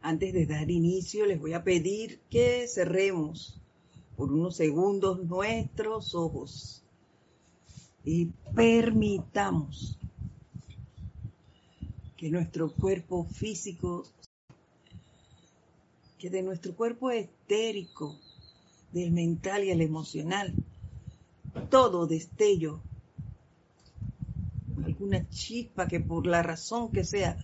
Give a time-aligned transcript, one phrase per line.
[0.00, 3.60] Antes de dar inicio, les voy a pedir que cerremos
[4.16, 6.82] por unos segundos nuestros ojos
[8.04, 8.26] y
[8.56, 9.96] permitamos
[12.16, 14.04] que nuestro cuerpo físico,
[16.18, 18.18] que de nuestro cuerpo estérico,
[18.90, 20.52] del mental y el emocional,
[21.70, 22.80] todo destello,
[24.84, 27.38] alguna chispa que por la razón que sea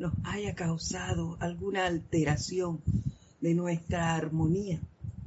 [0.00, 2.80] nos haya causado alguna alteración
[3.42, 4.80] de nuestra armonía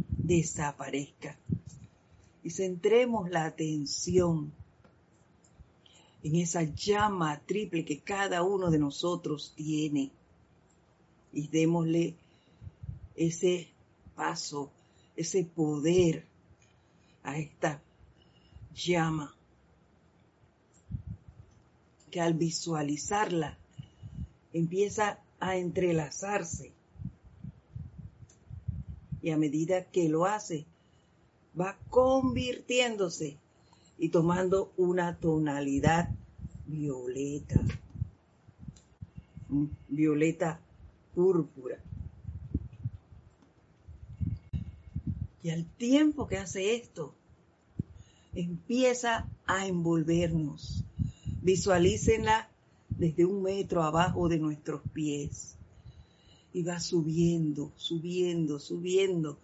[0.09, 1.37] desaparezca.
[2.41, 4.51] Y centremos la atención
[6.23, 10.09] en esa llama triple que cada uno de nosotros tiene.
[11.31, 12.15] Y démosle
[13.15, 13.67] ese
[14.15, 14.71] paso,
[15.15, 16.25] ese poder
[17.21, 17.79] a esta
[18.73, 19.35] llama
[22.09, 23.59] que al visualizarla
[24.53, 26.71] empieza a entrelazarse.
[29.21, 30.65] Y a medida que lo hace,
[31.59, 33.37] va convirtiéndose
[33.97, 36.09] y tomando una tonalidad
[36.65, 37.61] violeta,
[39.87, 40.59] violeta
[41.13, 41.79] púrpura.
[45.41, 47.13] Y al tiempo que hace esto,
[48.33, 50.83] empieza a envolvernos.
[51.41, 52.49] Visualícenla
[52.97, 55.55] desde un metro abajo de nuestros pies.
[56.53, 59.39] Y va subiendo, subiendo, subiendo,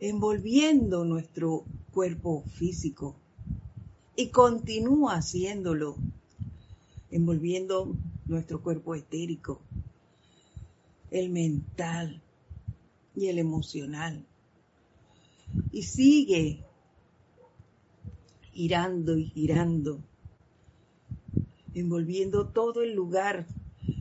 [0.00, 3.14] envolviendo nuestro cuerpo físico.
[4.16, 5.96] Y continúa haciéndolo,
[7.10, 7.94] envolviendo
[8.26, 9.60] nuestro cuerpo etérico,
[11.10, 12.20] el mental
[13.14, 14.24] y el emocional.
[15.70, 16.64] Y sigue
[18.52, 20.00] girando y girando
[21.74, 23.46] envolviendo todo el lugar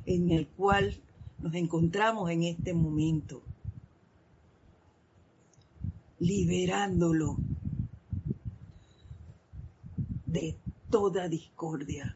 [0.06, 0.96] en el cual
[1.40, 3.42] nos encontramos en este momento,
[6.20, 7.38] liberándolo
[10.26, 10.56] de
[10.90, 12.16] toda discordia,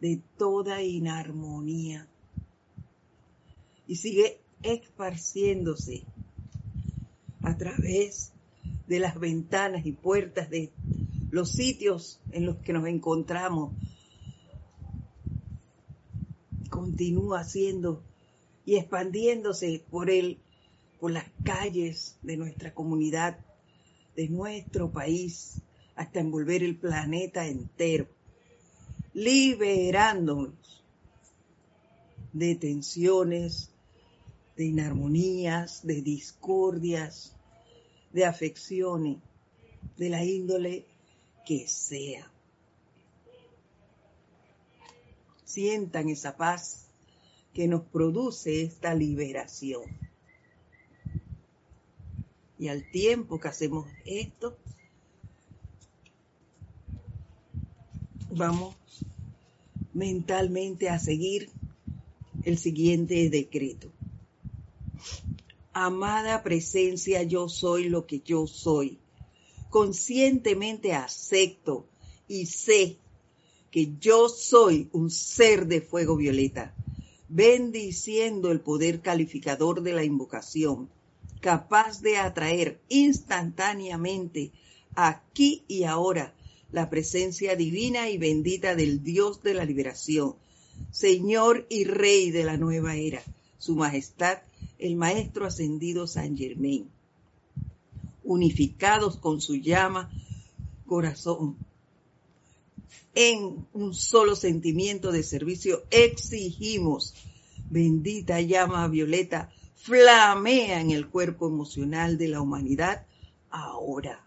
[0.00, 2.08] de toda inarmonía.
[3.86, 6.04] Y sigue esparciéndose
[7.42, 8.32] a través
[8.86, 10.72] de las ventanas y puertas de
[11.30, 13.72] los sitios en los que nos encontramos
[16.84, 18.02] continúa haciendo
[18.66, 20.38] y expandiéndose por él,
[21.00, 23.38] por las calles de nuestra comunidad,
[24.14, 25.62] de nuestro país,
[25.96, 28.06] hasta envolver el planeta entero,
[29.14, 30.84] liberándonos
[32.34, 33.70] de tensiones,
[34.54, 37.34] de inarmonías, de discordias,
[38.12, 39.16] de afecciones,
[39.96, 40.84] de la índole
[41.46, 42.30] que sea.
[45.54, 46.88] Sientan esa paz
[47.52, 49.84] que nos produce esta liberación.
[52.58, 54.56] Y al tiempo que hacemos esto,
[58.32, 58.74] vamos
[59.92, 61.50] mentalmente a seguir
[62.42, 63.92] el siguiente decreto.
[65.72, 68.98] Amada presencia, yo soy lo que yo soy.
[69.70, 71.86] Conscientemente acepto
[72.26, 72.98] y sé
[73.74, 76.72] que yo soy un ser de fuego violeta,
[77.28, 80.88] bendiciendo el poder calificador de la invocación,
[81.40, 84.52] capaz de atraer instantáneamente
[84.94, 86.36] aquí y ahora
[86.70, 90.36] la presencia divina y bendita del Dios de la liberación,
[90.92, 93.24] Señor y Rey de la nueva era,
[93.58, 94.38] Su Majestad,
[94.78, 96.88] el Maestro Ascendido San Germain.
[98.22, 100.12] Unificados con su llama,
[100.86, 101.56] corazón,
[103.14, 107.14] en un solo sentimiento de servicio, exigimos,
[107.70, 113.06] bendita llama violeta, flamea en el cuerpo emocional de la humanidad
[113.50, 114.24] ahora.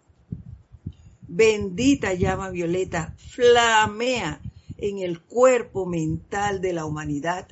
[1.27, 4.41] Bendita llama violeta, flamea
[4.77, 7.47] en el cuerpo mental de la humanidad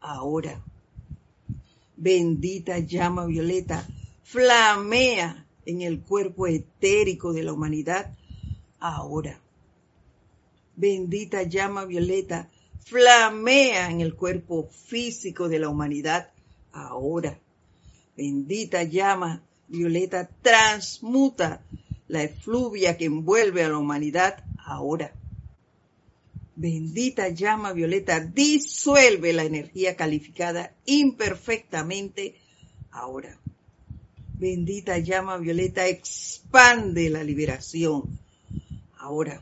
[0.00, 0.62] ahora.
[1.96, 3.86] Bendita llama violeta,
[4.22, 8.16] flamea en el cuerpo etérico de la humanidad
[8.78, 9.38] ahora
[10.80, 12.48] bendita llama violeta,
[12.86, 16.30] flamea en el cuerpo físico de la humanidad
[16.72, 17.38] ahora.
[18.16, 21.62] Bendita llama violeta, transmuta
[22.08, 25.12] la efluvia que envuelve a la humanidad ahora.
[26.56, 32.34] Bendita llama violeta, disuelve la energía calificada imperfectamente
[32.90, 33.38] ahora.
[34.38, 38.18] Bendita llama violeta, expande la liberación
[38.98, 39.40] ahora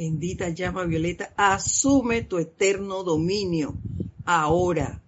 [0.00, 3.74] Bendita llama violeta, asume tu eterno dominio
[4.24, 4.98] ahora.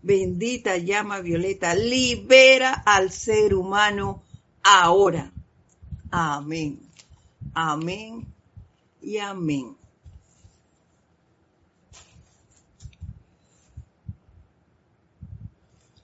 [0.00, 4.22] Bendita llama violeta, libera al ser humano
[4.62, 5.32] ahora.
[6.12, 6.78] Amén.
[7.52, 8.24] Amén
[9.02, 9.76] y amén.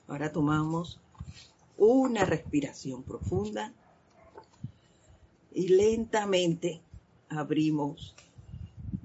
[0.09, 0.99] Ahora tomamos
[1.77, 3.73] una respiración profunda
[5.55, 6.83] y lentamente
[7.29, 8.15] abrimos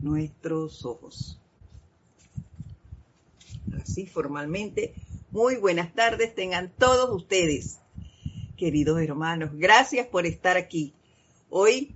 [0.01, 1.39] nuestros ojos.
[3.81, 4.93] Así formalmente,
[5.31, 7.79] muy buenas tardes tengan todos ustedes,
[8.57, 9.51] queridos hermanos.
[9.53, 10.93] Gracias por estar aquí.
[11.49, 11.95] Hoy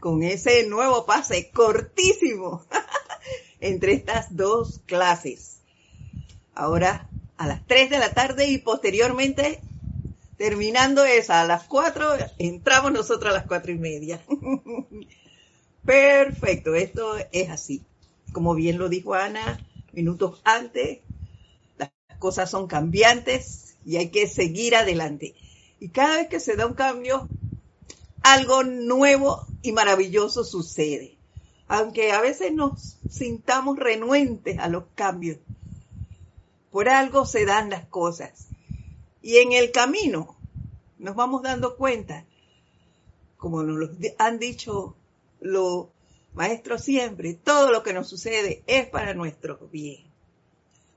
[0.00, 2.64] con ese nuevo pase cortísimo
[3.60, 5.58] entre estas dos clases.
[6.54, 9.60] Ahora a las 3 de la tarde y posteriormente,
[10.36, 14.20] terminando esa a las 4, entramos nosotros a las cuatro y media.
[15.84, 17.84] Perfecto, esto es así.
[18.32, 19.58] Como bien lo dijo Ana
[19.92, 21.00] minutos antes,
[21.76, 25.34] las cosas son cambiantes y hay que seguir adelante.
[25.80, 27.28] Y cada vez que se da un cambio,
[28.22, 31.18] algo nuevo y maravilloso sucede.
[31.68, 35.38] Aunque a veces nos sintamos renuentes a los cambios,
[36.70, 38.48] por algo se dan las cosas.
[39.20, 40.36] Y en el camino
[40.98, 42.24] nos vamos dando cuenta,
[43.36, 44.96] como nos han dicho
[45.42, 45.88] los
[46.34, 50.04] maestros siempre, todo lo que nos sucede es para nuestro bien.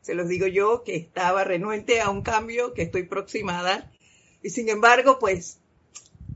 [0.02, 3.90] Se los digo yo que estaba renuente a un cambio que estoy próxima
[4.42, 5.58] y sin embargo, pues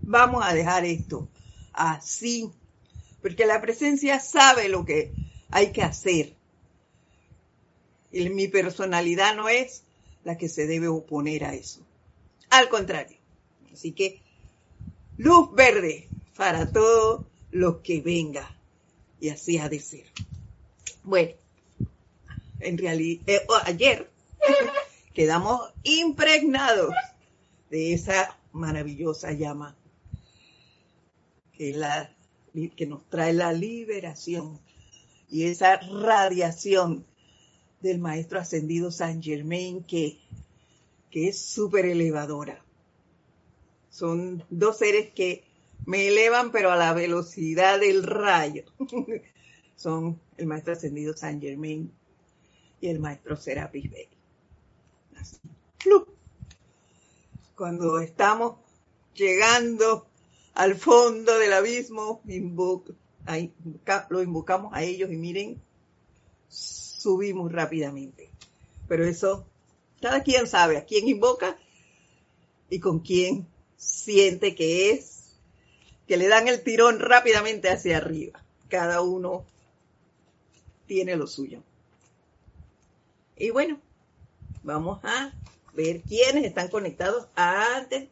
[0.02, 1.30] vamos a dejar esto
[1.74, 2.52] así,
[3.22, 5.14] porque la presencia sabe lo que
[5.52, 6.34] hay que hacer
[8.12, 9.84] y mi personalidad no es
[10.24, 11.82] la que se debe oponer a eso.
[12.50, 13.18] Al contrario.
[13.72, 14.22] Así que
[15.18, 18.56] luz verde para todo lo que venga.
[19.20, 20.06] Y así ha de ser.
[21.04, 21.34] Bueno,
[22.60, 24.10] en realidad, eh, oh, ayer
[25.14, 26.94] quedamos impregnados
[27.70, 29.76] de esa maravillosa llama
[31.54, 32.16] que, la,
[32.76, 34.60] que nos trae la liberación
[35.30, 37.06] y esa radiación
[37.82, 40.20] del maestro ascendido San Germain que,
[41.12, 42.64] que es súper elevadora.
[43.90, 45.44] Son dos seres que
[45.90, 48.64] me elevan, pero a la velocidad del rayo.
[49.76, 51.92] Son el maestro ascendido San Germain
[52.80, 54.08] y el maestro Serapis Bey.
[57.56, 58.58] Cuando estamos
[59.16, 60.06] llegando
[60.54, 62.22] al fondo del abismo,
[64.10, 65.60] lo invocamos a ellos y miren
[66.50, 68.30] subimos rápidamente.
[68.88, 69.48] Pero eso,
[70.00, 71.58] cada quien sabe a quién invoca
[72.70, 75.19] y con quién siente que es,
[76.10, 78.44] que le dan el tirón rápidamente hacia arriba.
[78.68, 79.46] Cada uno
[80.88, 81.62] tiene lo suyo.
[83.38, 83.80] Y bueno,
[84.64, 85.32] vamos a
[85.76, 88.10] ver quiénes están conectados antes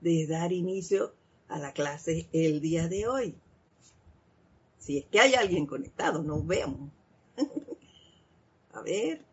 [0.00, 1.12] de dar inicio
[1.48, 3.34] a la clase el día de hoy.
[4.78, 6.90] Si es que hay alguien conectado, nos vemos.
[8.72, 9.29] A ver.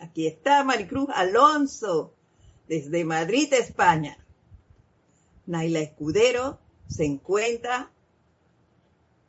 [0.00, 2.14] Aquí está Maricruz Alonso,
[2.68, 4.18] desde Madrid, España.
[5.46, 7.90] Naila Escudero se encuentra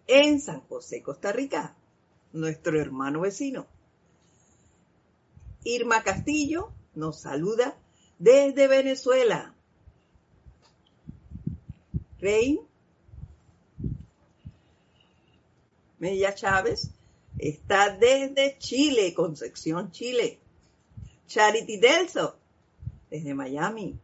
[0.08, 1.76] en San José, Costa Rica,
[2.34, 3.68] nuestro hermano vecino.
[5.64, 7.78] Irma Castillo nos saluda
[8.18, 9.54] desde Venezuela.
[12.20, 12.60] Rey
[16.00, 16.92] Mella Chávez
[17.38, 20.40] está desde Chile, Concepción, Chile.
[21.30, 22.36] Charity Delso,
[23.10, 24.00] desde Miami.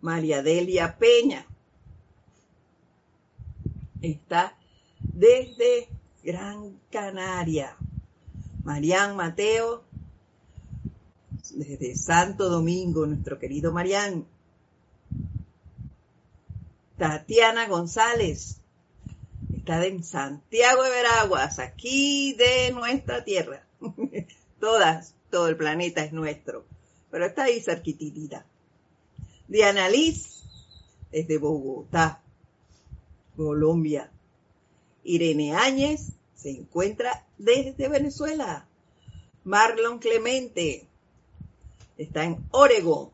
[0.00, 1.46] María Delia Peña
[4.00, 4.56] está
[4.98, 5.88] desde
[6.22, 7.76] Gran Canaria.
[8.64, 9.84] Marián Mateo,
[11.54, 14.26] desde Santo Domingo, nuestro querido Marián.
[16.96, 18.60] Tatiana González,
[19.54, 23.66] está en Santiago de Veraguas, aquí de nuestra tierra.
[24.60, 26.64] Todas, todo el planeta es nuestro,
[27.10, 28.44] pero está ahí cerquitita.
[29.46, 30.42] Diana Liz,
[31.10, 32.22] desde Bogotá,
[33.36, 34.10] Colombia.
[35.04, 38.66] Irene Áñez se encuentra desde Venezuela.
[39.44, 40.86] Marlon Clemente
[41.96, 43.10] está en Oregón.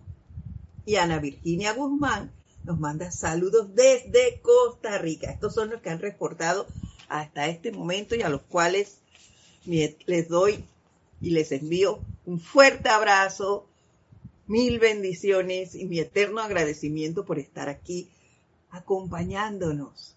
[0.87, 2.33] Y Ana Virginia Guzmán
[2.65, 5.31] nos manda saludos desde Costa Rica.
[5.31, 6.67] Estos son los que han reportado
[7.09, 8.99] hasta este momento y a los cuales
[9.67, 10.65] les doy
[11.25, 13.67] y les envío un fuerte abrazo,
[14.47, 18.11] Mil bendiciones y mi eterno agradecimiento por estar aquí
[18.71, 20.17] acompañándonos,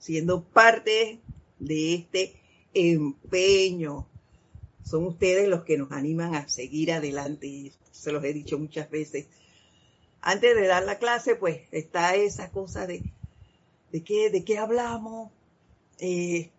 [0.00, 1.20] siendo parte
[1.60, 2.34] de este
[2.74, 4.08] empeño.
[4.84, 9.26] Son ustedes los que nos animan a seguir adelante, se los he dicho muchas veces.
[10.20, 13.04] Antes de dar la clase, pues está esa cosa de,
[13.92, 15.30] de, qué, de qué hablamos,
[16.00, 16.50] eh,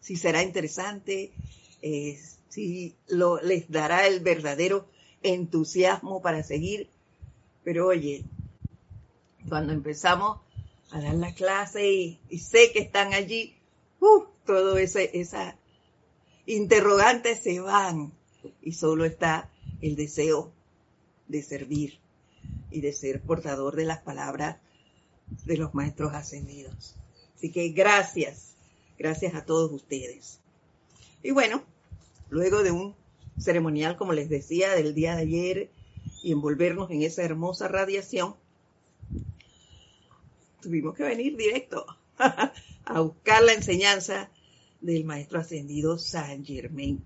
[0.00, 1.32] si será interesante,
[1.80, 2.18] eh,
[2.52, 4.86] si lo, les dará el verdadero
[5.22, 6.90] entusiasmo para seguir.
[7.64, 8.24] Pero oye,
[9.48, 10.40] cuando empezamos
[10.90, 13.56] a dar la clase y, sé que están allí,
[14.00, 15.56] uh, todo ese, esa
[16.44, 18.12] interrogantes se van
[18.60, 20.52] y solo está el deseo
[21.28, 22.00] de servir
[22.70, 24.58] y de ser portador de las palabras
[25.46, 26.96] de los maestros ascendidos.
[27.34, 28.56] Así que gracias,
[28.98, 30.40] gracias a todos ustedes.
[31.22, 31.62] Y bueno,
[32.32, 32.94] luego de un
[33.38, 35.70] ceremonial, como les decía, del día de ayer
[36.22, 38.34] y envolvernos en esa hermosa radiación,
[40.62, 41.84] tuvimos que venir directo
[42.18, 44.30] a buscar la enseñanza
[44.80, 47.04] del maestro ascendido Saint Germain.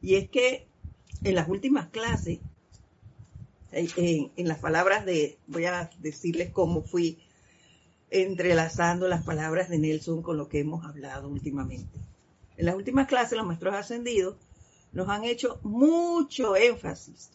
[0.00, 0.66] Y es que
[1.24, 2.38] en las últimas clases,
[3.72, 7.18] en, en, las palabras de, voy a decirles cómo fui
[8.08, 11.98] entrelazando las palabras de Nelson con lo que hemos hablado últimamente.
[12.56, 14.36] En las últimas clases, los maestros ascendidos
[14.92, 17.30] nos han hecho mucho énfasis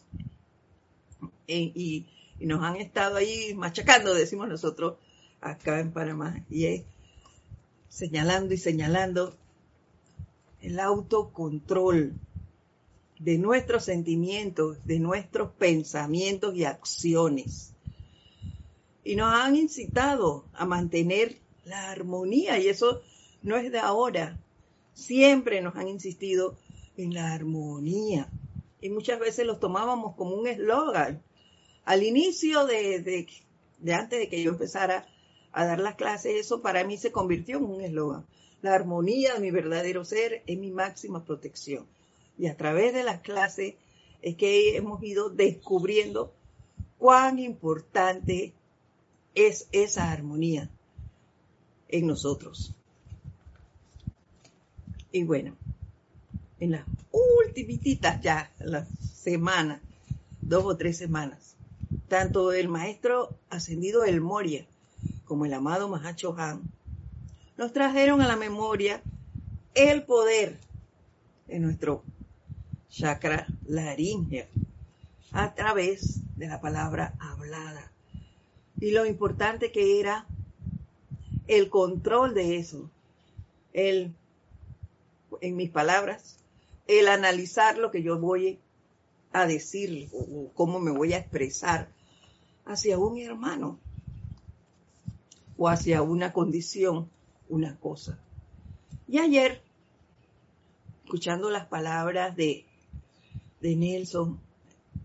[1.46, 2.06] y,
[2.38, 4.96] nos han estado ahí machacando, decimos nosotros
[5.42, 6.82] acá en Panamá, y es
[7.90, 9.36] señalando y señalando
[10.62, 12.14] el autocontrol
[13.18, 17.72] de nuestros sentimientos, de nuestros pensamientos y acciones.
[19.04, 21.36] Y nos han incitado a mantener
[21.66, 23.02] la armonía, y eso
[23.42, 24.38] no es de ahora.
[24.92, 26.56] Siempre nos han insistido
[26.96, 28.28] en la armonía.
[28.80, 31.22] Y muchas veces los tomábamos como un eslogan.
[31.84, 33.26] Al inicio de,
[33.92, 35.06] antes de que yo empezara
[35.52, 38.26] a dar las clases, eso para mí se convirtió en un eslogan.
[38.62, 41.86] La armonía de mi verdadero ser es mi máxima protección.
[42.38, 43.74] Y a través de las clases
[44.22, 46.32] es que hemos ido descubriendo
[46.98, 48.52] cuán importante
[49.34, 50.70] es esa armonía
[51.88, 52.74] en nosotros.
[55.12, 55.56] Y bueno,
[56.60, 59.80] en las ultimitas ya, las semanas,
[60.40, 61.56] dos o tres semanas,
[62.08, 64.66] tanto el maestro ascendido del Moria
[65.24, 66.62] como el amado Mahacho Han
[67.56, 69.02] nos trajeron a la memoria
[69.74, 70.56] el poder
[71.46, 72.02] de nuestro
[72.88, 74.46] chakra laringeo
[75.32, 77.92] a través de la palabra hablada.
[78.80, 80.26] Y lo importante que era
[81.48, 82.90] el control de eso,
[83.74, 84.14] el,
[85.40, 86.36] en mis palabras,
[86.86, 88.58] el analizar lo que yo voy
[89.32, 91.92] a decir o cómo me voy a expresar
[92.64, 93.78] hacia un hermano
[95.56, 97.10] o hacia una condición,
[97.48, 98.18] una cosa.
[99.06, 99.62] Y ayer,
[101.04, 102.64] escuchando las palabras de,
[103.60, 104.40] de Nelson,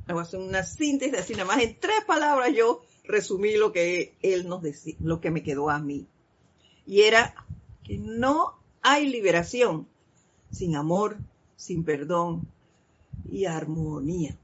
[0.08, 4.16] voy a hacer una síntesis así nada más en tres palabras yo resumí lo que
[4.22, 6.08] él nos decía, lo que me quedó a mí.
[6.88, 7.36] Y era
[7.84, 9.88] que no hay liberación
[10.56, 11.18] sin amor,
[11.58, 12.48] sin perdón
[13.30, 14.38] y armonía,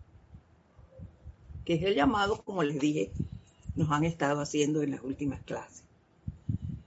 [1.63, 3.11] que es el llamado, como les dije,
[3.77, 5.83] nos han estado haciendo en las últimas clases.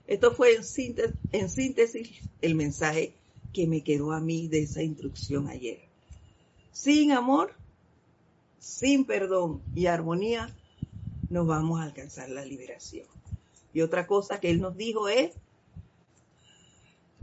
[0.06, 2.10] Esto fue en síntesis,
[2.42, 3.14] el mensaje
[3.54, 5.80] que me quedó a mí de esa instrucción ayer.
[6.72, 7.54] Sin amor,
[8.58, 10.54] sin perdón y armonía,
[11.30, 13.06] no vamos a alcanzar la liberación.
[13.72, 15.32] Y otra cosa que él nos dijo es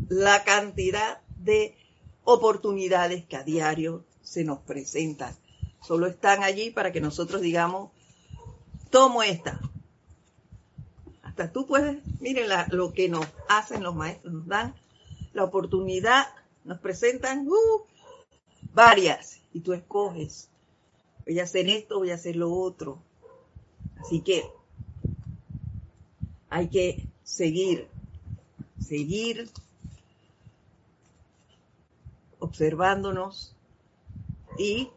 [0.10, 1.76] la cantidad de
[2.24, 5.36] oportunidades que a diario se nos presentan.
[5.82, 7.92] Solo están allí para que nosotros digamos,
[8.90, 9.60] tomo esta.
[11.24, 14.76] Hasta tú puedes, miren lo que nos hacen los maestros, nos dan
[15.34, 16.28] la oportunidad,
[16.66, 17.86] nos presentan uh,
[18.74, 20.50] varias y tú escoges,
[21.26, 23.02] voy a hacer esto, voy a hacer lo otro.
[24.02, 24.44] Así que
[26.50, 27.88] hay que seguir,
[28.80, 29.50] seguir
[32.42, 33.56] observándonos
[34.58, 34.90] y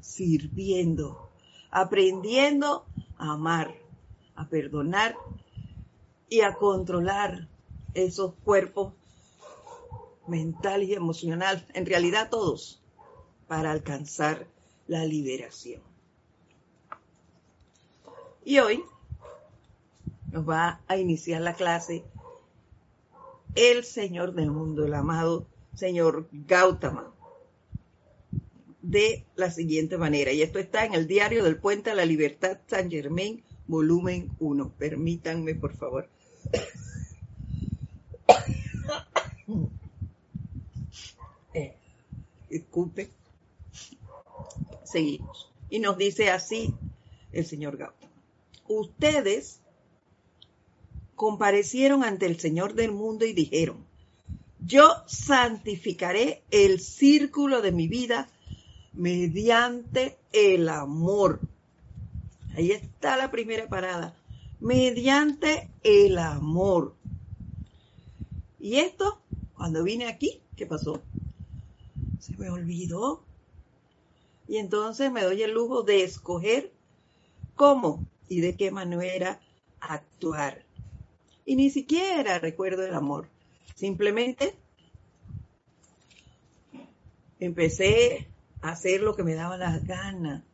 [0.00, 1.28] sirviendo,
[1.70, 2.86] aprendiendo
[3.18, 3.74] a amar,
[4.34, 5.16] a perdonar
[6.28, 7.48] y a controlar
[7.94, 8.94] esos cuerpos
[10.26, 12.80] mental y emocional, en realidad todos,
[13.48, 14.46] para alcanzar
[14.86, 15.82] la liberación.
[18.44, 18.84] Y hoy
[20.30, 22.04] nos va a iniciar la clase
[23.54, 27.12] el Señor del mundo, el amado señor Gautama.
[28.82, 32.58] de la siguiente manera, y esto está en el diario del Puente a la Libertad
[32.66, 34.72] San Germain, volumen 1.
[34.76, 36.08] Permítanme, por favor.
[41.54, 41.76] Eh,
[42.48, 43.10] disculpe.
[44.84, 45.52] Seguimos.
[45.68, 46.74] Y nos dice así
[47.30, 48.10] el señor Gautama.
[48.68, 49.60] Ustedes
[51.14, 53.84] comparecieron ante el Señor del mundo y dijeron,
[54.64, 58.28] yo santificaré el círculo de mi vida
[58.92, 61.40] mediante el amor.
[62.54, 64.14] Ahí está la primera parada.
[64.60, 66.94] Mediante el amor.
[68.60, 69.20] Y esto,
[69.54, 71.02] cuando vine aquí, ¿qué pasó?
[72.20, 73.24] Se me olvidó.
[74.46, 76.72] Y entonces me doy el lujo de escoger
[77.56, 79.40] cómo y de qué manera
[79.80, 80.64] actuar.
[81.44, 83.28] Y ni siquiera recuerdo el amor.
[83.74, 84.54] Simplemente
[87.40, 88.28] empecé
[88.60, 90.44] a hacer lo que me daba las ganas,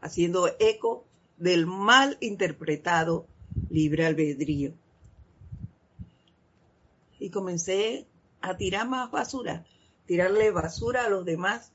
[0.00, 1.04] haciendo eco
[1.36, 3.26] del mal interpretado
[3.70, 4.72] libre albedrío.
[7.18, 8.06] Y comencé
[8.40, 9.66] a tirar más basura,
[10.06, 11.72] tirarle basura a los demás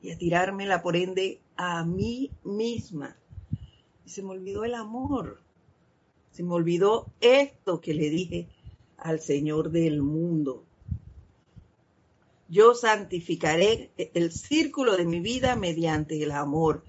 [0.00, 3.16] y a tirármela por ende a mí misma.
[4.04, 5.40] Y se me olvidó el amor.
[6.32, 8.48] Se me olvidó esto que le dije
[9.02, 10.64] al Señor del mundo.
[12.48, 16.84] Yo santificaré el círculo de mi vida mediante el amor.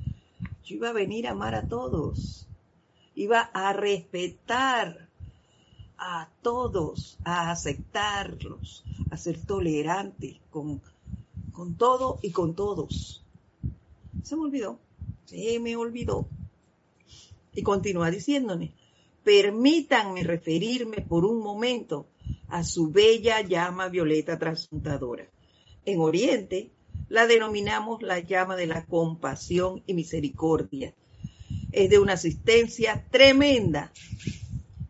[0.65, 2.47] Yo iba a venir a amar a todos.
[3.15, 5.07] Iba a respetar
[5.97, 10.81] a todos, a aceptarlos, a ser tolerante con
[11.53, 13.23] con todo y con todos.
[14.23, 14.79] Se me olvidó,
[15.25, 16.27] se me olvidó.
[17.53, 18.73] Y continúa diciéndome,
[19.23, 22.07] permítanme referirme por un momento
[22.47, 25.27] a su bella llama violeta transmutadora.
[25.85, 26.71] En Oriente
[27.09, 30.93] la denominamos la llama de la compasión y misericordia.
[31.71, 33.91] Es de una asistencia tremenda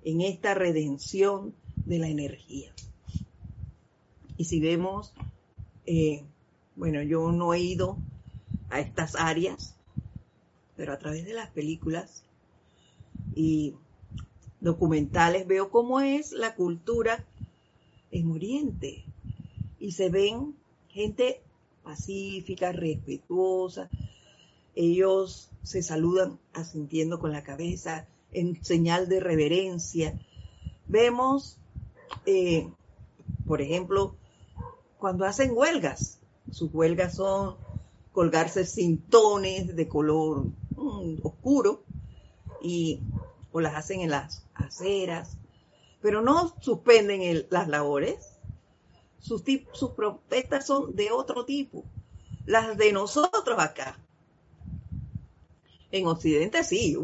[0.04, 2.74] en esta redención de la energía.
[4.38, 5.14] Y si vemos
[5.86, 6.24] eh,
[6.76, 7.98] bueno, yo no he ido
[8.70, 9.76] a estas áreas,
[10.76, 12.24] pero a través de las películas
[13.36, 13.76] y
[14.64, 17.26] documentales veo cómo es la cultura
[18.12, 19.04] en Oriente.
[19.78, 20.56] Y se ven
[20.88, 21.42] gente
[21.84, 23.90] pacífica, respetuosa.
[24.74, 30.18] Ellos se saludan asintiendo con la cabeza en señal de reverencia.
[30.88, 31.58] Vemos,
[32.26, 32.72] eh,
[33.46, 34.16] por ejemplo,
[34.98, 37.58] cuando hacen huelgas, sus huelgas son
[38.14, 40.46] colgarse cintones de color
[40.78, 41.84] mm, oscuro
[42.62, 43.02] y
[43.54, 45.38] o las hacen en las aceras,
[46.02, 48.40] pero no suspenden las labores.
[49.20, 51.86] Sus, sus protestas son de otro tipo.
[52.46, 53.98] Las de nosotros acá.
[55.92, 56.98] En Occidente sí.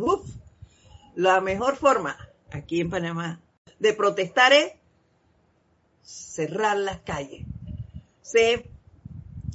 [1.15, 2.17] La mejor forma
[2.51, 3.39] aquí en Panamá
[3.79, 4.73] de protestar es
[6.01, 7.45] cerrar las calles.
[8.21, 8.69] Se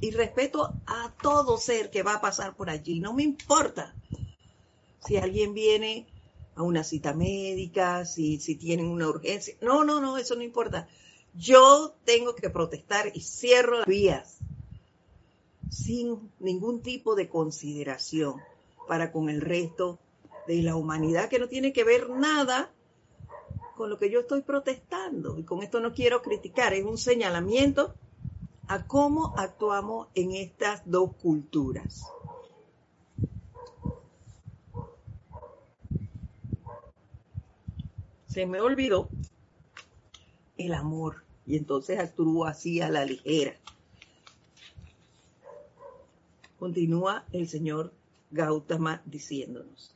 [0.01, 3.01] y respeto a todo ser que va a pasar por allí.
[3.01, 3.95] No me importa
[5.07, 6.07] si alguien viene
[6.57, 9.55] a una cita médica, si, si tienen una urgencia.
[9.61, 10.89] No, no, no, eso no importa.
[11.35, 14.39] Yo tengo que protestar y cierro las vías
[15.71, 18.41] sin ningún tipo de consideración
[18.87, 19.99] para con el resto
[20.47, 22.71] de la humanidad que no tiene que ver nada
[23.77, 25.37] con lo que yo estoy protestando.
[25.39, 27.95] Y con esto no quiero criticar, es un señalamiento
[28.69, 32.05] a cómo actuamos en estas dos culturas.
[38.35, 39.09] Se me olvidó
[40.59, 43.55] el amor y entonces actúo así a la ligera.
[46.59, 47.93] Continúa el señor
[48.33, 49.95] Gautama diciéndonos.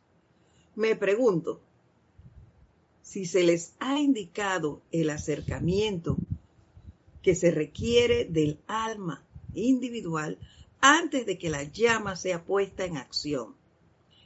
[0.76, 1.60] Me pregunto
[3.02, 6.16] si se les ha indicado el acercamiento
[7.22, 9.20] que se requiere del alma
[9.52, 10.38] individual
[10.80, 13.56] antes de que la llama sea puesta en acción.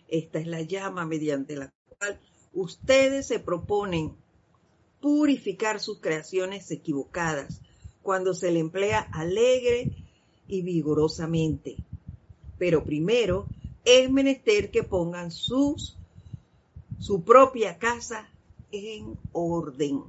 [0.09, 2.21] Esta es la llama mediante la cual
[2.53, 4.15] ustedes se proponen
[5.01, 7.61] purificar sus creaciones equivocadas
[8.03, 9.93] cuando se le emplea alegre
[10.49, 11.77] y vigorosamente.
[12.59, 13.47] Pero primero
[13.85, 15.97] es menester que pongan sus,
[17.01, 18.29] su propia casa
[18.71, 20.05] en orden.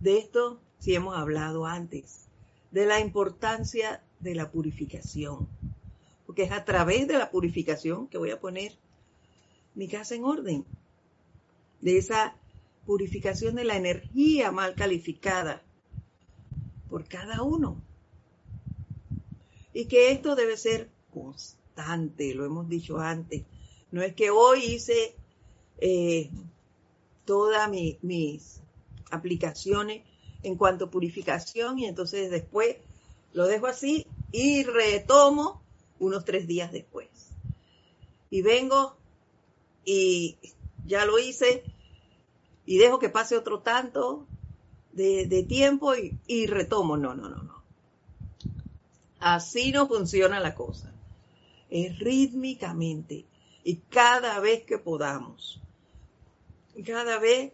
[0.00, 2.28] De esto sí hemos hablado antes,
[2.70, 5.48] de la importancia de la purificación,
[6.28, 8.76] porque es a través de la purificación que voy a poner
[9.74, 10.66] mi casa en orden,
[11.80, 12.36] de esa
[12.84, 15.62] purificación de la energía mal calificada
[16.90, 17.80] por cada uno.
[19.72, 23.44] Y que esto debe ser constante, lo hemos dicho antes.
[23.90, 25.16] No es que hoy hice
[25.78, 26.28] eh,
[27.24, 28.60] todas mis
[29.10, 30.02] aplicaciones
[30.42, 32.76] en cuanto a purificación y entonces después
[33.32, 35.66] lo dejo así y retomo
[35.98, 37.08] unos tres días después.
[38.30, 38.96] Y vengo
[39.84, 40.36] y
[40.86, 41.64] ya lo hice
[42.66, 44.26] y dejo que pase otro tanto
[44.92, 46.96] de, tiempo y, y retomo.
[46.96, 47.62] No, no, no, no.
[49.20, 50.92] Así no funciona la cosa.
[51.70, 53.24] Es rítmicamente
[53.64, 55.60] y cada vez que podamos.
[56.86, 57.52] Cada vez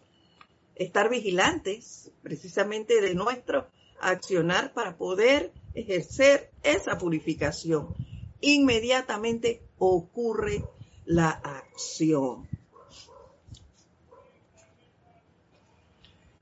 [0.75, 3.67] estar vigilantes precisamente de nuestro
[4.01, 7.95] accionar para poder ejercer esa purificación.
[8.47, 10.63] Inmediatamente ocurre
[11.07, 12.47] la acción.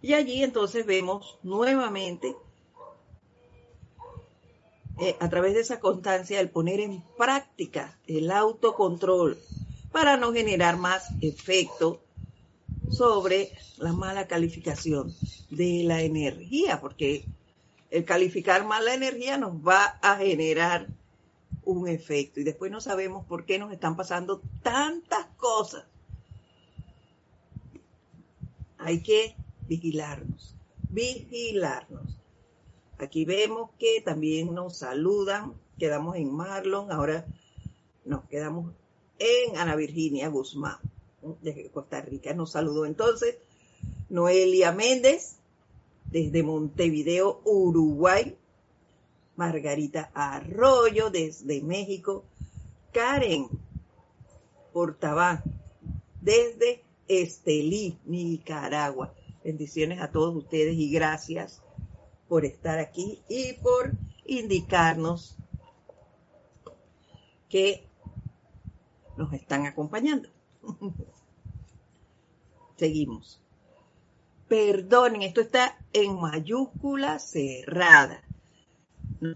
[0.01, 2.35] Y allí entonces vemos nuevamente,
[5.01, 9.39] eh, a través de esa constancia, el poner en práctica el autocontrol
[9.93, 12.01] para no generar más efecto
[12.91, 15.15] sobre la mala calificación
[15.51, 17.25] de la energía, porque
[17.91, 20.89] el calificar mal la energía nos va a generar
[21.65, 25.85] un efecto y después no sabemos por qué nos están pasando tantas cosas.
[28.79, 29.37] Hay que
[29.69, 30.57] vigilarnos,
[30.89, 32.19] vigilarnos.
[32.99, 37.27] Aquí vemos que también nos saludan, quedamos en Marlon, ahora
[38.05, 38.73] nos quedamos
[39.19, 40.79] en Ana Virginia Guzmán
[41.41, 42.35] de Costa Rica.
[42.35, 43.37] Nos saludó entonces
[44.09, 45.37] Noelia Méndez
[46.05, 48.37] desde Montevideo, Uruguay.
[49.37, 52.25] Margarita Arroyo desde México.
[52.93, 53.49] Karen
[54.73, 55.43] Portabán
[56.21, 59.13] desde Estelí, Nicaragua.
[59.45, 61.61] Bendiciones a todos ustedes y gracias
[62.29, 63.93] por estar aquí y por
[64.25, 65.37] indicarnos
[67.49, 67.85] que
[69.17, 70.29] nos están acompañando.
[72.77, 73.41] Seguimos.
[74.49, 78.23] Perdonen, esto está en mayúscula cerrada,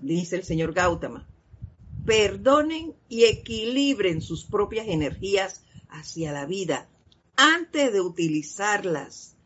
[0.03, 1.27] dice el señor Gautama.
[2.05, 6.89] Perdonen y equilibren sus propias energías hacia la vida
[7.37, 9.37] antes de utilizarlas.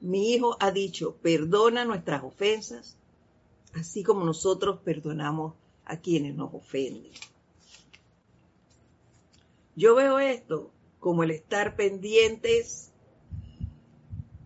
[0.00, 2.96] Mi hijo ha dicho, perdona nuestras ofensas,
[3.72, 5.54] así como nosotros perdonamos
[5.84, 7.12] a quienes nos ofenden.
[9.76, 12.92] Yo veo esto como el estar pendientes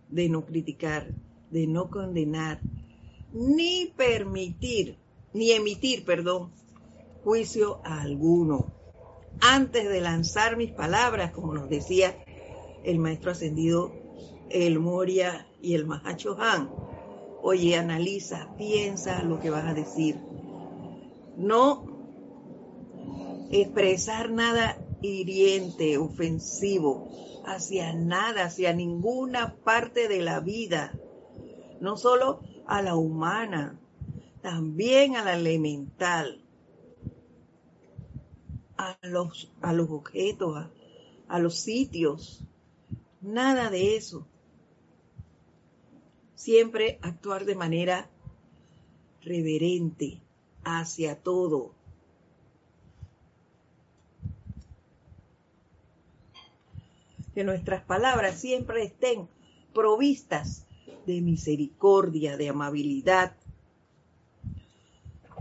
[0.09, 1.13] de no criticar,
[1.51, 2.61] de no condenar,
[3.31, 4.97] ni permitir,
[5.33, 6.51] ni emitir, perdón,
[7.23, 8.73] juicio alguno.
[9.41, 12.17] Antes de lanzar mis palabras, como nos decía
[12.83, 13.93] el maestro ascendido
[14.49, 16.69] El Moria y el Mahacho Han,
[17.41, 20.19] oye, analiza, piensa lo que vas a decir.
[21.37, 21.85] No
[23.51, 27.07] expresar nada hiriente, ofensivo,
[27.45, 30.93] hacia nada, hacia ninguna parte de la vida,
[31.79, 33.79] no solo a la humana,
[34.43, 36.39] también a la elemental,
[38.77, 40.69] a los, a los objetos, a,
[41.27, 42.43] a los sitios,
[43.21, 44.27] nada de eso.
[46.35, 48.07] Siempre actuar de manera
[49.23, 50.21] reverente
[50.63, 51.71] hacia todo,
[57.33, 59.27] que nuestras palabras siempre estén
[59.73, 60.67] provistas
[61.09, 63.35] de misericordia, de amabilidad.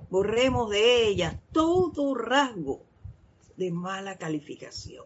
[0.09, 2.83] Borremos de ellas todo rasgo
[3.57, 5.05] de mala calificación.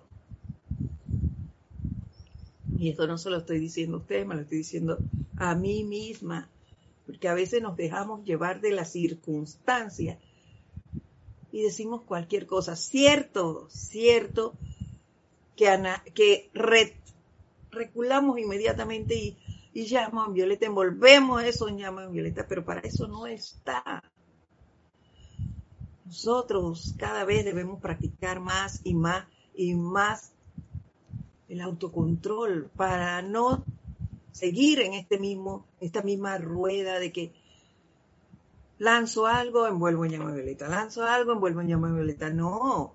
[2.78, 4.98] Y esto no se lo estoy diciendo a ustedes, me lo estoy diciendo
[5.36, 6.48] a mí misma,
[7.06, 10.18] porque a veces nos dejamos llevar de las circunstancias
[11.50, 12.76] y decimos cualquier cosa.
[12.76, 14.54] Cierto, cierto
[15.56, 16.50] que,
[17.70, 19.36] reculamos inmediatamente y,
[19.74, 24.02] y llaman violeta, envolvemos eso en llama violeta, pero para eso no está.
[26.04, 30.32] Nosotros cada vez debemos practicar más y más y más
[31.48, 33.64] el autocontrol para no
[34.32, 37.32] seguir en este mismo, esta misma rueda de que
[38.78, 42.30] lanzo algo, envuelvo en llama violeta, lanzo algo, envuelvo en llama violeta.
[42.30, 42.94] No,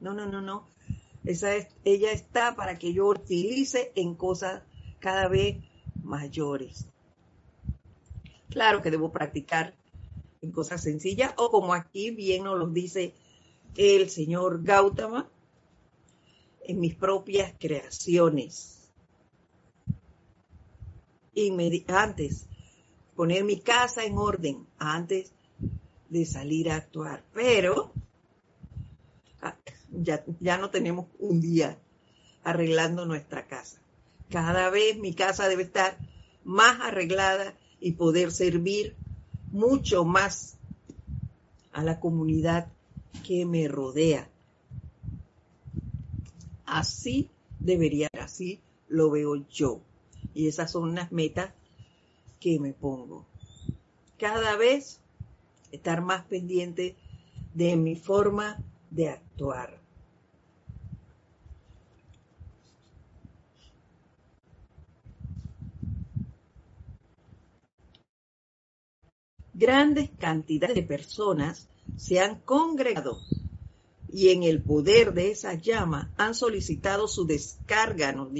[0.00, 0.68] no, no, no, no.
[1.24, 4.62] Esa es, ella está para que yo utilice en cosas
[5.00, 5.56] cada vez
[6.02, 6.86] mayores.
[8.48, 9.74] Claro que debo practicar
[10.42, 13.14] en cosas sencillas o como aquí bien nos lo dice
[13.76, 15.28] el señor Gautama,
[16.62, 18.76] en mis propias creaciones.
[21.88, 22.46] Antes,
[23.16, 25.32] poner mi casa en orden antes
[26.10, 27.24] de salir a actuar.
[27.32, 27.92] Pero
[29.40, 29.56] ah,
[29.90, 31.78] ya, ya no tenemos un día
[32.44, 33.80] arreglando nuestra casa.
[34.30, 35.98] Cada vez mi casa debe estar
[36.44, 38.94] más arreglada y poder servir
[39.50, 40.56] mucho más
[41.72, 42.68] a la comunidad
[43.26, 44.28] que me rodea.
[46.64, 49.80] Así debería, así lo veo yo.
[50.34, 51.52] Y esas son las metas
[52.38, 53.26] que me pongo.
[54.18, 55.00] Cada vez
[55.72, 56.96] estar más pendiente
[57.54, 59.79] de mi forma de actuar.
[69.60, 73.20] Grandes cantidades de personas se han congregado
[74.08, 78.30] y en el poder de esa llama han solicitado su descarga, nos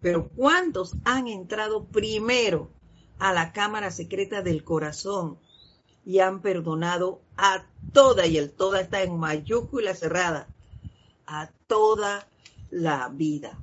[0.00, 2.70] Pero ¿cuántos han entrado primero
[3.18, 5.40] a la cámara secreta del corazón
[6.06, 10.48] y han perdonado a toda, y el toda está en mayúscula cerrada,
[11.26, 12.28] a toda
[12.70, 13.58] la vida?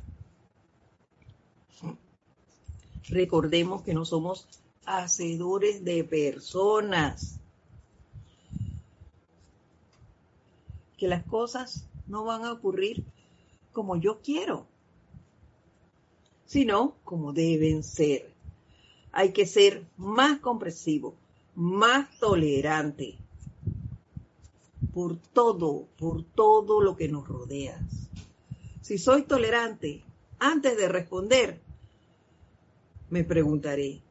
[3.08, 4.50] Recordemos que no somos
[4.86, 7.40] hacedores de personas
[10.98, 13.04] que las cosas no van a ocurrir
[13.74, 14.66] como yo quiero,
[16.46, 18.34] sino como deben ser.
[19.12, 21.16] Hay que ser más comprensivo,
[21.56, 23.18] más tolerante
[24.94, 27.78] por todo, por todo lo que nos rodea.
[28.82, 30.04] Si soy tolerante,
[30.40, 31.60] antes de responder,
[33.10, 34.02] me preguntaré,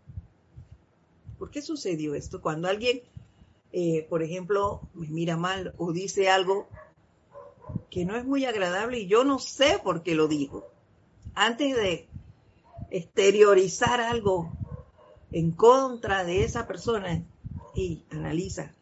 [1.44, 2.40] ¿por qué sucedió esto?
[2.40, 3.02] Cuando alguien
[3.70, 6.66] eh, por ejemplo, me mira mal o dice algo
[7.90, 10.64] que no es muy agradable y yo no sé por qué lo dijo.
[11.34, 12.08] Antes de
[12.90, 14.50] exteriorizar algo
[15.32, 17.22] en contra de esa persona
[17.74, 18.72] y analiza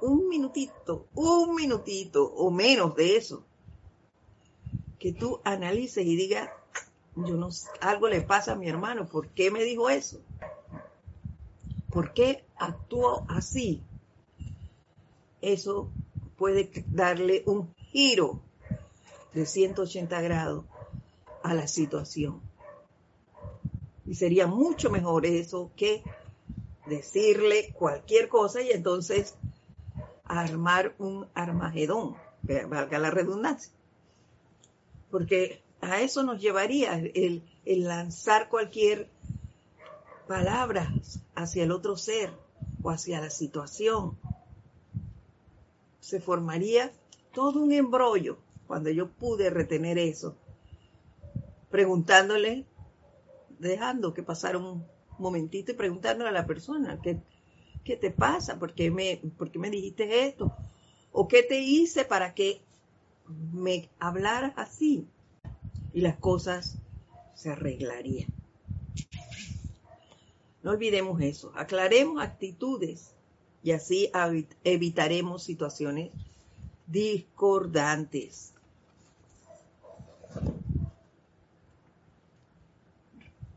[0.00, 3.42] un minutito, un minutito o menos de eso,
[5.00, 6.50] que tú analices y digas,
[7.16, 7.48] yo no
[7.80, 10.20] algo le pasa a mi hermano, ¿por qué me dijo eso?
[11.94, 13.80] ¿Por qué actuó así?
[15.40, 15.92] Eso
[16.36, 18.40] puede darle un giro
[19.32, 20.64] de 180 grados
[21.44, 22.40] a la situación.
[24.06, 26.02] Y sería mucho mejor eso que
[26.86, 29.36] decirle cualquier cosa y entonces
[30.24, 33.72] armar un armagedón, valga la redundancia.
[35.12, 39.13] Porque a eso nos llevaría el, el lanzar cualquier
[40.26, 42.30] palabras hacia el otro ser
[42.82, 44.18] o hacia la situación.
[46.00, 46.92] Se formaría
[47.32, 50.36] todo un embrollo cuando yo pude retener eso,
[51.70, 52.64] preguntándole,
[53.58, 54.84] dejando que pasara un
[55.18, 57.20] momentito y preguntándole a la persona, ¿qué,
[57.84, 58.58] qué te pasa?
[58.58, 60.54] ¿Por qué, me, ¿Por qué me dijiste esto?
[61.12, 62.60] ¿O qué te hice para que
[63.52, 65.06] me hablaras así?
[65.92, 66.78] Y las cosas
[67.34, 68.43] se arreglarían.
[70.64, 71.52] No olvidemos eso.
[71.54, 73.12] Aclaremos actitudes
[73.62, 74.10] y así
[74.64, 76.10] evitaremos situaciones
[76.86, 78.54] discordantes.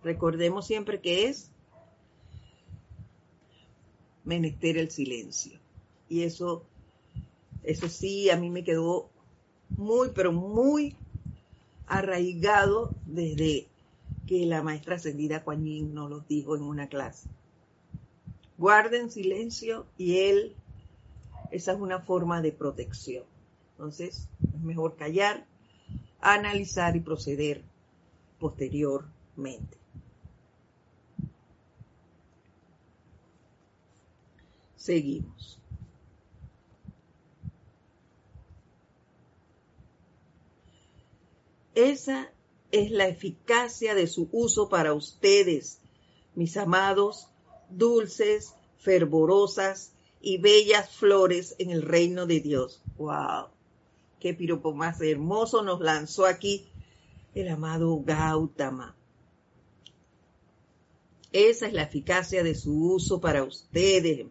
[0.04, 1.50] Recordemos siempre que es
[4.26, 5.58] menester el silencio.
[6.10, 6.66] Y eso,
[7.64, 9.10] eso sí, a mí me quedó
[9.70, 10.98] muy, pero muy
[11.88, 13.68] arraigado desde
[14.28, 17.30] que la maestra ascendida Kuan nos los dijo en una clase.
[18.58, 20.56] Guarden silencio y él,
[21.52, 23.24] esa es una forma de protección.
[23.72, 25.46] Entonces, es mejor callar,
[26.20, 27.64] analizar y proceder
[28.40, 29.78] posteriormente.
[34.76, 35.60] Seguimos.
[41.76, 42.32] Esa
[42.72, 45.80] es la eficacia de su uso para ustedes,
[46.36, 47.28] mis amados,
[47.70, 52.82] dulces, fervorosas y bellas flores en el reino de Dios.
[52.98, 53.48] ¡Wow!
[54.20, 56.66] ¡Qué piropo más hermoso nos lanzó aquí
[57.34, 58.96] el amado Gautama!
[61.32, 64.28] Esa es la eficacia de su uso para ustedes,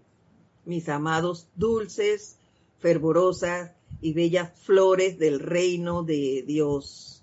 [0.64, 2.38] mis amados dulces,
[2.78, 7.15] fervorosas y bellas flores del reino de Dios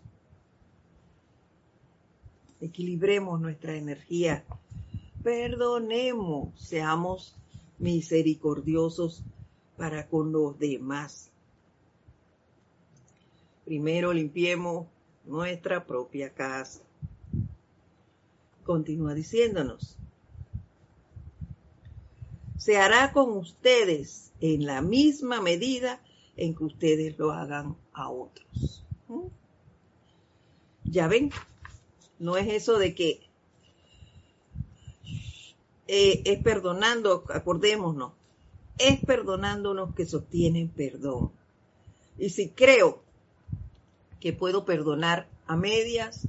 [2.63, 4.45] equilibremos nuestra energía,
[5.21, 7.35] perdonemos, seamos
[7.77, 9.23] misericordiosos
[9.77, 11.29] para con los demás.
[13.65, 14.87] Primero limpiemos
[15.25, 16.81] nuestra propia casa.
[18.63, 19.97] Continúa diciéndonos,
[22.57, 26.01] se hará con ustedes en la misma medida
[26.37, 28.85] en que ustedes lo hagan a otros.
[29.09, 29.27] ¿Mm?
[30.85, 31.31] Ya ven,
[32.23, 33.19] no es eso de que
[35.87, 38.13] eh, es perdonando, acordémonos,
[38.77, 41.31] es perdonándonos que se obtiene perdón.
[42.17, 43.03] Y si creo
[44.21, 46.25] que puedo perdonar a medias,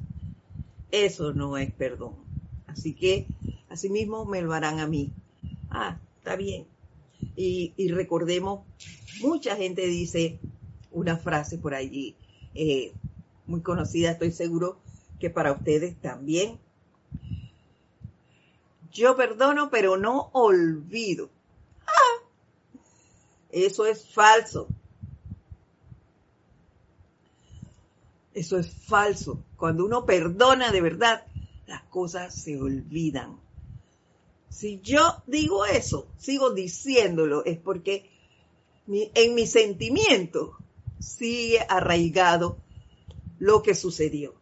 [0.91, 2.17] eso no es perdón.
[2.67, 3.29] Así que
[3.69, 5.13] asimismo me lo harán a mí.
[5.71, 6.67] Ah, está bien.
[7.37, 8.67] Y, recordemos,
[9.21, 10.41] mucha gente dice
[10.91, 12.17] una frase por allí,
[12.57, 12.93] eh,
[13.47, 14.84] muy conocida, estoy seguro
[15.19, 16.59] que para ustedes también.
[18.93, 21.29] Yo perdono, pero no olvido.
[21.87, 22.25] Ah,
[23.51, 24.69] eso es falso.
[28.33, 29.43] Eso es falso.
[29.57, 31.25] Cuando uno perdona de verdad,
[31.67, 33.39] las cosas se olvidan.
[34.49, 38.11] Si yo digo eso, sigo diciéndolo, es porque
[38.87, 40.57] en mi sentimiento
[41.01, 42.59] sigue arraigado
[43.39, 44.35] lo que sucedió.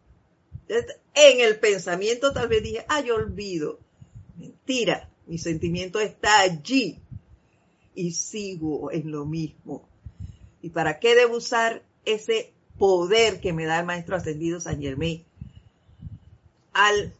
[0.67, 3.79] En el pensamiento tal vez dije, ah, yo olvido.
[4.37, 6.99] Mentira, mi sentimiento está allí
[7.95, 9.87] y sigo en lo mismo.
[10.61, 15.23] ¿Y para qué debo usar ese poder que me da el Maestro Ascendido San Germain
[16.73, 17.13] al,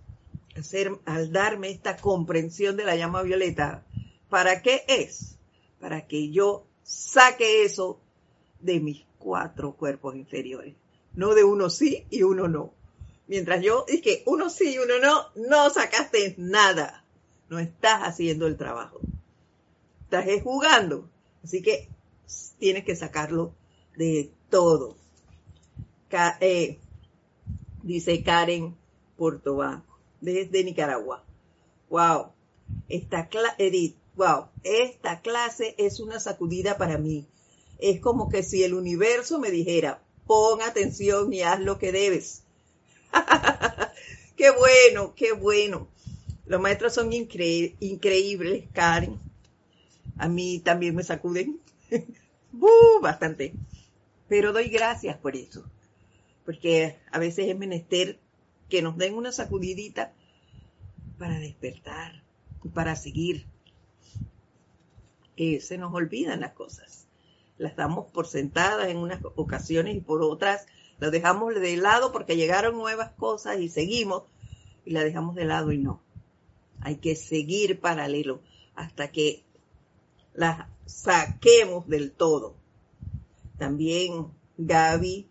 [0.57, 3.85] hacer, al darme esta comprensión de la llama violeta?
[4.29, 5.37] ¿Para qué es?
[5.79, 7.99] Para que yo saque eso
[8.59, 10.75] de mis cuatro cuerpos inferiores.
[11.13, 12.73] No de uno sí y uno no.
[13.33, 17.03] Mientras yo dije uno sí y uno no, no sacaste nada.
[17.49, 18.99] No estás haciendo el trabajo.
[20.03, 21.09] Estás jugando.
[21.43, 21.89] Así que
[22.59, 23.55] tienes que sacarlo
[23.97, 24.97] de todo.
[26.41, 26.77] Eh,
[27.81, 28.77] dice Karen
[29.17, 31.23] Portobanco, desde Nicaragua.
[31.89, 32.33] Wow,
[32.87, 37.25] esta Edith, wow, esta clase es una sacudida para mí.
[37.79, 42.42] Es como que si el universo me dijera, pon atención y haz lo que debes.
[44.35, 45.87] qué bueno, qué bueno.
[46.45, 49.19] Los maestros son increíbles, Karen.
[50.17, 51.59] A mí también me sacuden
[53.01, 53.53] bastante.
[54.27, 55.63] Pero doy gracias por eso
[56.45, 58.19] porque a veces es menester
[58.69, 60.13] que nos den una sacudidita
[61.17, 62.23] para despertar
[62.63, 63.45] y para seguir.
[65.37, 67.07] Se nos olvidan las cosas.
[67.57, 70.67] Las damos por sentadas en unas ocasiones y por otras
[70.99, 74.23] las dejamos de lado porque llegaron nuevas cosas y seguimos
[74.85, 76.01] y las dejamos de lado y no.
[76.81, 78.41] Hay que seguir paralelo
[78.75, 79.43] hasta que
[80.33, 82.55] las saquemos del todo.
[83.57, 84.27] También
[84.57, 85.27] Gaby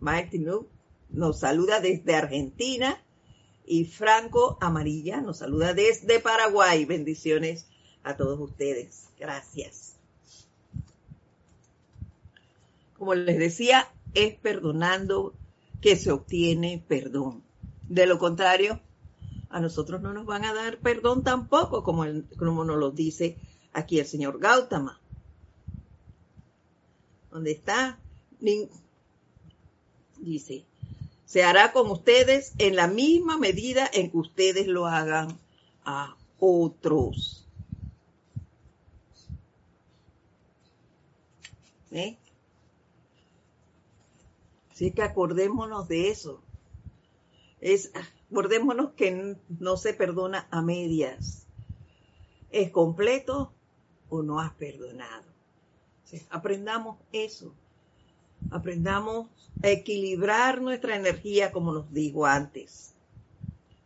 [0.00, 0.48] Martin
[1.10, 3.02] nos saluda desde Argentina
[3.66, 6.84] y Franco Amarilla nos saluda desde Paraguay.
[6.84, 7.66] Bendiciones
[8.02, 9.08] a todos ustedes.
[9.18, 9.96] Gracias.
[12.98, 15.34] Como les decía, es perdonando
[15.80, 17.42] que se obtiene perdón.
[17.88, 18.80] De lo contrario,
[19.48, 22.04] a nosotros no nos van a dar perdón tampoco, como,
[22.38, 23.36] como nos lo dice
[23.72, 25.00] aquí el señor Gautama.
[27.30, 27.98] ¿Dónde está?
[30.18, 30.64] dice,
[31.26, 35.38] se hará con ustedes en la misma medida en que ustedes lo hagan
[35.84, 37.46] a otros.
[41.90, 42.16] ¿Eh?
[44.80, 46.40] Así que acordémonos de eso.
[47.60, 47.92] Es,
[48.30, 51.46] acordémonos que no se perdona a medias.
[52.50, 53.52] ¿Es completo
[54.08, 55.28] o no has perdonado?
[56.30, 57.52] aprendamos eso.
[58.50, 59.28] Aprendamos
[59.62, 62.94] a equilibrar nuestra energía como nos digo antes.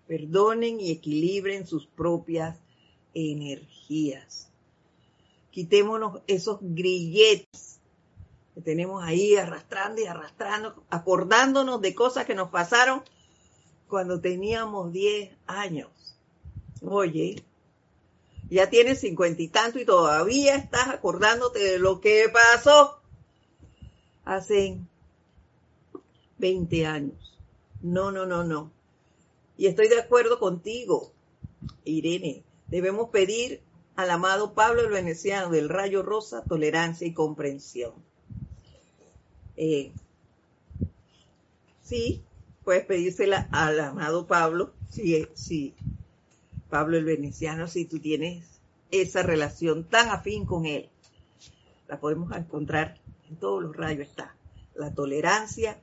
[0.07, 2.57] Perdonen y equilibren sus propias
[3.14, 4.48] energías.
[5.50, 7.73] Quitémonos esos grilletes
[8.54, 13.02] que tenemos ahí arrastrando y arrastrando, acordándonos de cosas que nos pasaron
[13.88, 15.88] cuando teníamos 10 años.
[16.82, 17.44] Oye,
[18.50, 23.00] ya tienes cincuenta y tanto y todavía estás acordándote de lo que pasó
[24.24, 24.78] hace
[26.38, 27.38] 20 años.
[27.82, 28.70] No, no, no, no.
[29.57, 31.12] Y estoy de acuerdo contigo,
[31.84, 32.44] Irene.
[32.66, 33.62] Debemos pedir
[33.96, 37.92] al amado Pablo el Veneciano del Rayo Rosa tolerancia y comprensión.
[39.57, 39.92] Eh,
[41.82, 42.22] sí,
[42.64, 45.74] puedes pedírsela al amado Pablo, sí, sí,
[46.70, 48.44] Pablo el Veneciano, si tú tienes
[48.90, 50.88] esa relación tan afín con él.
[51.88, 52.98] La podemos encontrar
[53.28, 54.34] en todos los rayos está
[54.74, 55.80] la tolerancia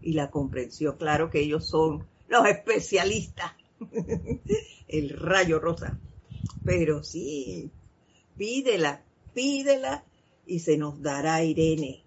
[0.00, 0.96] y la comprensión.
[0.96, 3.52] Claro que ellos son los especialistas,
[4.88, 5.98] el rayo rosa.
[6.64, 7.70] Pero sí,
[8.36, 9.02] pídela,
[9.34, 10.04] pídela
[10.46, 12.02] y se nos dará, Irene.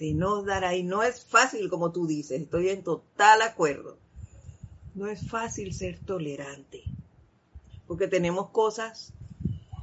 [0.00, 3.96] Nos dará y no es fácil como tú dices, estoy en total acuerdo.
[4.94, 6.82] No es fácil ser tolerante,
[7.86, 9.12] porque tenemos cosas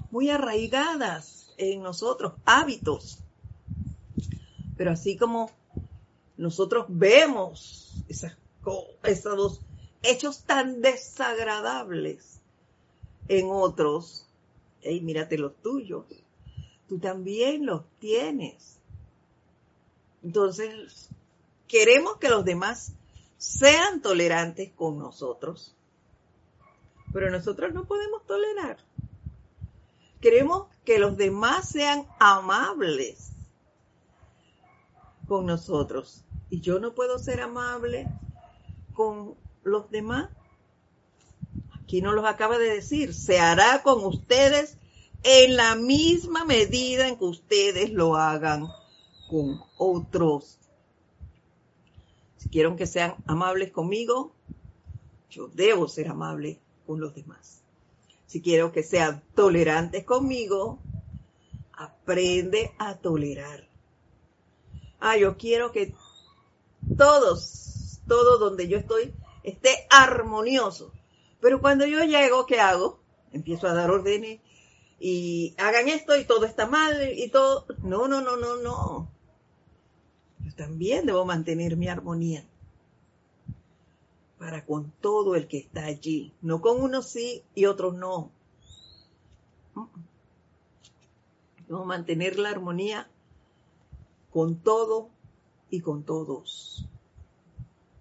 [0.10, 3.20] muy arraigadas en nosotros, hábitos.
[4.78, 5.50] Pero así como
[6.38, 8.38] nosotros vemos esas,
[9.04, 9.62] esos
[10.04, 12.42] hechos tan desagradables
[13.28, 14.28] en otros,
[14.82, 16.06] hey, mírate los tuyos,
[16.88, 18.81] tú también los tienes.
[20.24, 21.10] Entonces,
[21.68, 22.94] queremos que los demás
[23.38, 25.76] sean tolerantes con nosotros,
[27.12, 28.78] pero nosotros no podemos tolerar.
[30.20, 33.32] Queremos que los demás sean amables
[35.28, 36.24] con nosotros.
[36.50, 38.08] Y yo no puedo ser amable
[38.94, 40.30] con los demás.
[41.82, 43.16] Aquí no los acaba de decir.
[43.16, 44.78] Se hará con ustedes
[45.24, 48.68] en la misma medida en que ustedes lo hagan
[49.32, 50.60] con otros.
[52.38, 54.34] Si quieren que sean amables conmigo,
[55.32, 57.62] yo debo ser amable con los demás
[58.32, 60.80] si quiero que sean tolerantes conmigo,
[61.74, 63.68] aprende a tolerar.
[65.02, 65.94] Ah, yo quiero que
[66.98, 69.14] todos, todo donde yo estoy,
[69.44, 70.94] esté armonioso.
[71.42, 73.02] Pero cuando yo llego, ¿qué hago?
[73.34, 74.40] Empiezo a dar órdenes
[74.98, 77.66] y hagan esto y todo está mal y todo.
[77.84, 79.12] No, no, no, no, no.
[80.56, 82.46] También debo mantener mi armonía
[84.38, 88.32] para con todo el que está allí, no con unos sí y otros no.
[91.68, 93.08] Debo mantener la armonía
[94.32, 95.10] con todo
[95.70, 96.86] y con todos.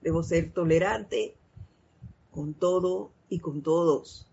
[0.00, 1.36] Debo ser tolerante
[2.30, 4.26] con todo y con todos.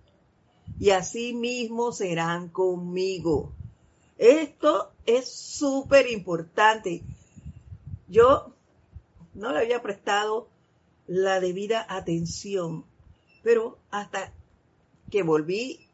[0.79, 3.51] Y así mismo serán conmigo.
[4.17, 7.03] Esto es súper importante.
[8.07, 8.53] Yo
[9.33, 10.49] no le había prestado
[11.07, 12.85] la debida atención.
[13.43, 14.33] Pero hasta
[15.09, 15.87] que volví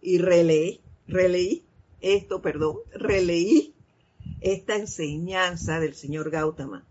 [0.00, 1.64] y releí, releí
[2.00, 3.74] esto, perdón, releí
[4.40, 6.84] esta enseñanza del señor Gautama.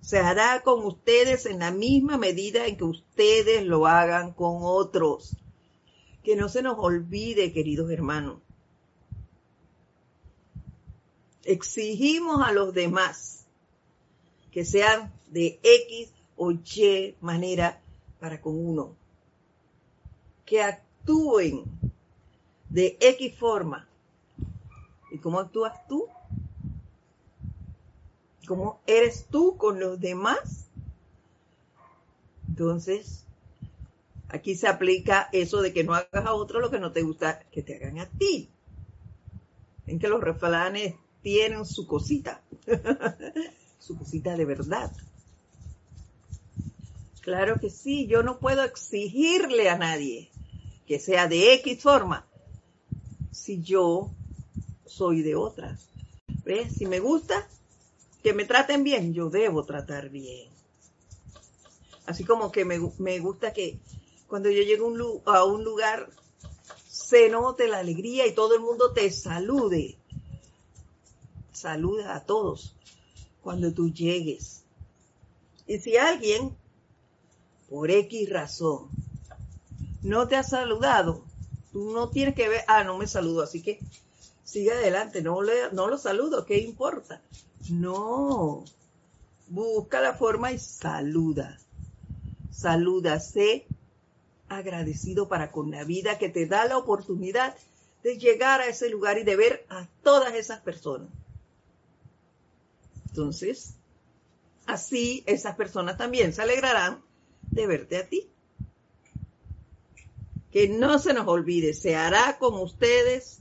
[0.00, 5.36] Se hará con ustedes en la misma medida en que ustedes lo hagan con otros.
[6.24, 8.38] Que no se nos olvide, queridos hermanos.
[11.44, 13.46] Exigimos a los demás
[14.50, 17.80] que sean de X o Y manera
[18.20, 18.94] para con uno.
[20.44, 21.64] Que actúen
[22.68, 23.88] de X forma.
[25.10, 26.06] ¿Y cómo actúas tú?
[28.46, 30.68] ¿Cómo eres tú con los demás?
[32.48, 33.24] Entonces,
[34.28, 37.40] aquí se aplica eso de que no hagas a otro lo que no te gusta
[37.50, 38.48] que te hagan a ti.
[39.86, 42.42] En que los refranes tienen su cosita,
[43.78, 44.92] su cosita de verdad.
[47.20, 50.30] Claro que sí, yo no puedo exigirle a nadie
[50.86, 52.26] que sea de X forma
[53.30, 54.10] si yo
[54.84, 55.88] soy de otras.
[56.44, 56.74] ¿Ves?
[56.74, 57.48] Si me gusta
[58.22, 60.50] que me traten bien, yo debo tratar bien.
[62.06, 62.78] Así como que me,
[63.20, 63.78] gusta que
[64.26, 66.10] cuando yo llego a un lugar
[66.88, 69.96] se note la alegría y todo el mundo te salude.
[71.62, 72.74] Saluda a todos
[73.40, 74.64] cuando tú llegues.
[75.68, 76.56] Y si alguien
[77.70, 78.88] por X razón,
[80.02, 81.22] no te ha saludado,
[81.72, 83.78] tú no tienes que ver, ah, no me saludo, así que
[84.42, 87.22] sigue adelante, no, le, no lo saludo, ¿qué importa?
[87.70, 88.64] No,
[89.46, 91.60] busca la forma y saluda.
[92.50, 93.68] Saluda, sé
[94.48, 97.54] agradecido para con la vida que te da la oportunidad
[98.02, 101.21] de llegar a ese lugar y de ver a todas esas personas.
[103.12, 103.74] Entonces,
[104.64, 107.02] así esas personas también se alegrarán
[107.50, 108.26] de verte a ti.
[110.50, 113.40] Que no se nos olvide, se hará con ustedes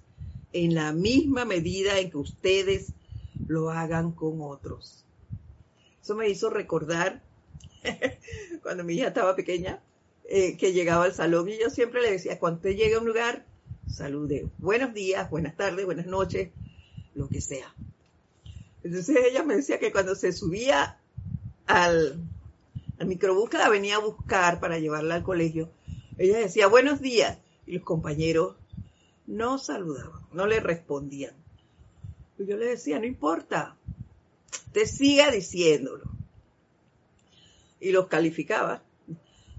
[0.52, 2.92] en la misma medida en que ustedes
[3.48, 5.06] lo hagan con otros.
[6.02, 7.22] Eso me hizo recordar
[8.62, 9.82] cuando mi hija estaba pequeña,
[10.26, 13.08] eh, que llegaba al salón y yo siempre le decía, cuando usted llegue a un
[13.08, 13.46] lugar,
[13.88, 16.50] salude, buenos días, buenas tardes, buenas noches,
[17.16, 17.74] lo que sea.
[18.84, 21.00] Entonces ella me decía que cuando se subía
[21.68, 22.20] al,
[22.98, 25.70] el microbús que la venía a buscar para llevarla al colegio,
[26.18, 28.56] ella decía buenos días y los compañeros
[29.28, 31.34] no saludaban, no le respondían.
[32.38, 33.78] Y yo le decía, no importa,
[34.72, 36.04] te siga diciéndolo.
[37.80, 38.84] Y los calificaba.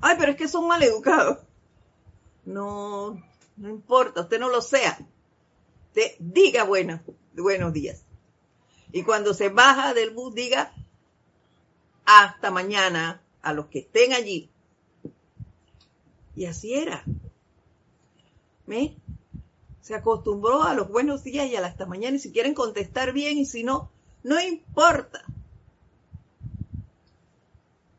[0.00, 1.38] Ay, pero es que son mal educados.
[2.44, 3.22] No,
[3.56, 4.98] no importa, usted no lo sea.
[5.92, 7.00] te diga buenos,
[7.34, 8.04] buenos días.
[8.92, 10.72] Y cuando se baja del bus, diga
[12.04, 14.50] hasta mañana a los que estén allí.
[16.36, 17.04] Y así era.
[18.66, 18.96] ¿Me?
[19.80, 23.38] Se acostumbró a los buenos días y a hasta mañana y si quieren contestar bien
[23.38, 23.90] y si no,
[24.22, 25.24] no importa.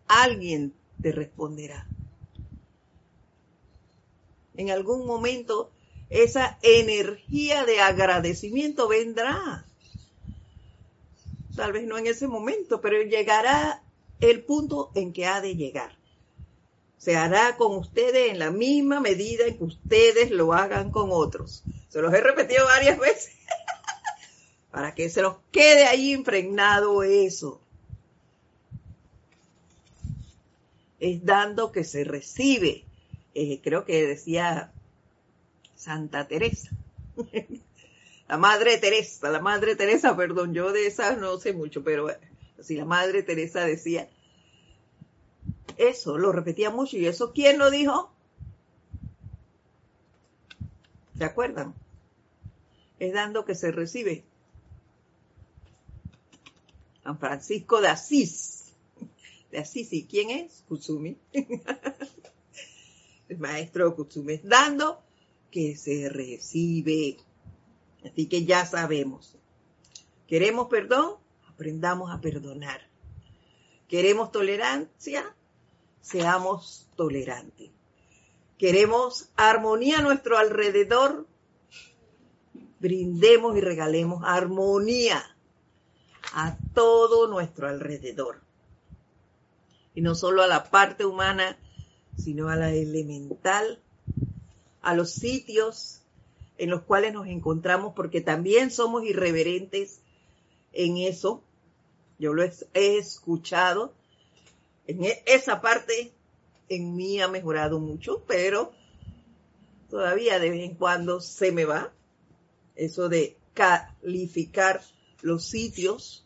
[0.07, 1.87] Alguien te responderá.
[4.55, 5.71] En algún momento
[6.09, 9.65] esa energía de agradecimiento vendrá.
[11.55, 13.83] Tal vez no en ese momento, pero llegará
[14.19, 15.95] el punto en que ha de llegar.
[16.97, 21.63] Se hará con ustedes en la misma medida en que ustedes lo hagan con otros.
[21.89, 23.35] Se los he repetido varias veces
[24.73, 27.61] para que se los quede ahí impregnado eso.
[30.99, 32.83] Es dando que se recibe.
[33.35, 34.71] Eh, creo que decía
[35.75, 36.71] Santa Teresa.
[38.27, 42.07] la Madre Teresa, la Madre Teresa, perdón, yo de esas no sé mucho, pero
[42.61, 44.09] si la Madre Teresa decía
[45.77, 48.11] eso, lo repetía mucho, y eso, ¿quién lo dijo?
[51.17, 51.73] ¿Se acuerdan?
[52.99, 54.23] Es dando que se recibe.
[57.03, 58.73] San Francisco de Asís.
[59.51, 60.63] De Asís, ¿y quién es?
[60.67, 61.17] Kutsumi.
[63.29, 64.39] El maestro Kutsumi.
[64.43, 65.01] Dando
[65.51, 67.17] que se recibe.
[68.05, 69.37] Así que ya sabemos.
[70.27, 71.17] ¿Queremos perdón?
[71.47, 72.81] Aprendamos a perdonar.
[73.87, 75.35] ¿Queremos tolerancia?
[76.01, 77.71] Seamos tolerantes.
[78.57, 81.27] ¿Queremos armonía a nuestro alrededor?
[82.79, 85.23] Brindemos y regalemos armonía
[86.33, 88.41] a todo nuestro alrededor.
[89.95, 91.57] Y no solo a la parte humana,
[92.17, 93.81] sino a la elemental,
[94.81, 96.02] a los sitios
[96.57, 100.01] en los cuales nos encontramos, porque también somos irreverentes
[100.71, 101.43] en eso.
[102.19, 103.93] Yo lo he escuchado.
[104.87, 106.11] En e, esa parte
[106.69, 108.71] en mí ha mejorado mucho, pero
[109.89, 111.93] todavía de vez en cuando se me va
[112.75, 114.81] eso de calificar
[115.21, 116.25] los sitios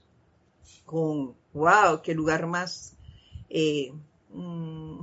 [0.86, 2.96] con, wow, qué lugar más
[3.50, 3.92] eh,
[4.34, 5.02] mm,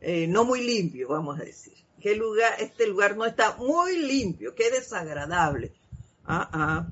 [0.00, 4.54] eh, no muy limpio, vamos a decir qué lugar, este lugar no está muy limpio,
[4.54, 5.72] qué desagradable.
[6.24, 6.88] Ah, ah.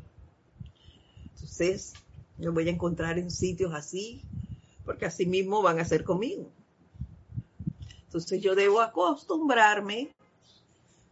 [1.34, 1.94] Entonces,
[2.38, 4.22] yo voy a encontrar en sitios así,
[4.84, 6.50] porque así mismo van a ser conmigo.
[8.06, 10.14] Entonces yo debo acostumbrarme,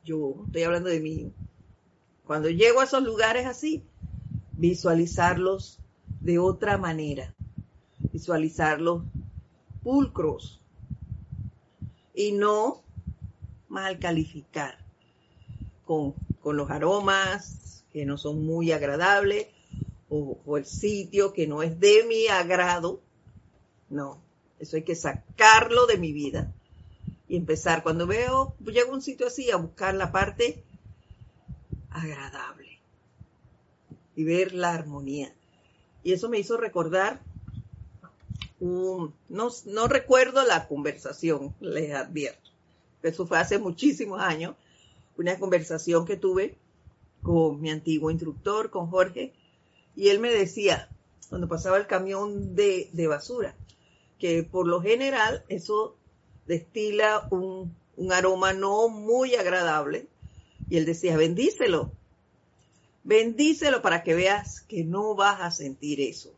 [0.05, 1.32] yo estoy hablando de mí,
[2.24, 3.82] cuando llego a esos lugares así,
[4.53, 5.80] visualizarlos
[6.20, 7.34] de otra manera,
[8.12, 9.03] visualizarlos
[9.82, 10.61] pulcros
[12.14, 12.82] y no
[13.73, 14.79] mal calificar
[15.87, 16.14] con,
[16.45, 19.49] los aromas que no son muy agradables
[20.09, 23.01] o, el sitio que no es de mi agrado.
[23.89, 24.23] No,
[24.61, 26.53] eso hay que sacarlo de mi vida
[27.29, 27.83] y empezar.
[27.83, 30.62] Cuando veo, llego a un sitio así a buscar la parte
[31.91, 32.79] agradable
[34.14, 35.35] y ver la armonía.
[36.05, 37.20] Y eso me hizo recordar
[38.62, 39.12] no,
[39.66, 42.52] no recuerdo la conversación, les advierto,
[43.03, 44.55] eso fue hace muchísimos años,
[45.17, 46.57] una conversación que tuve
[47.23, 49.33] con mi antiguo instructor, con Jorge,
[49.95, 50.89] y él me decía,
[51.29, 53.55] cuando pasaba el camión de, basura,
[54.19, 55.97] que por lo general eso
[56.47, 60.09] destila un, un aroma no muy agradable,
[60.69, 61.93] y él decía, bendícelo,
[63.05, 66.33] bendícelo para que veas que no vas a sentir eso.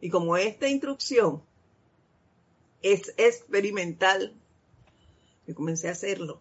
[0.00, 1.42] Y como esta instrucción
[2.82, 4.32] es experimental,
[5.48, 6.40] y comencé a hacerlo.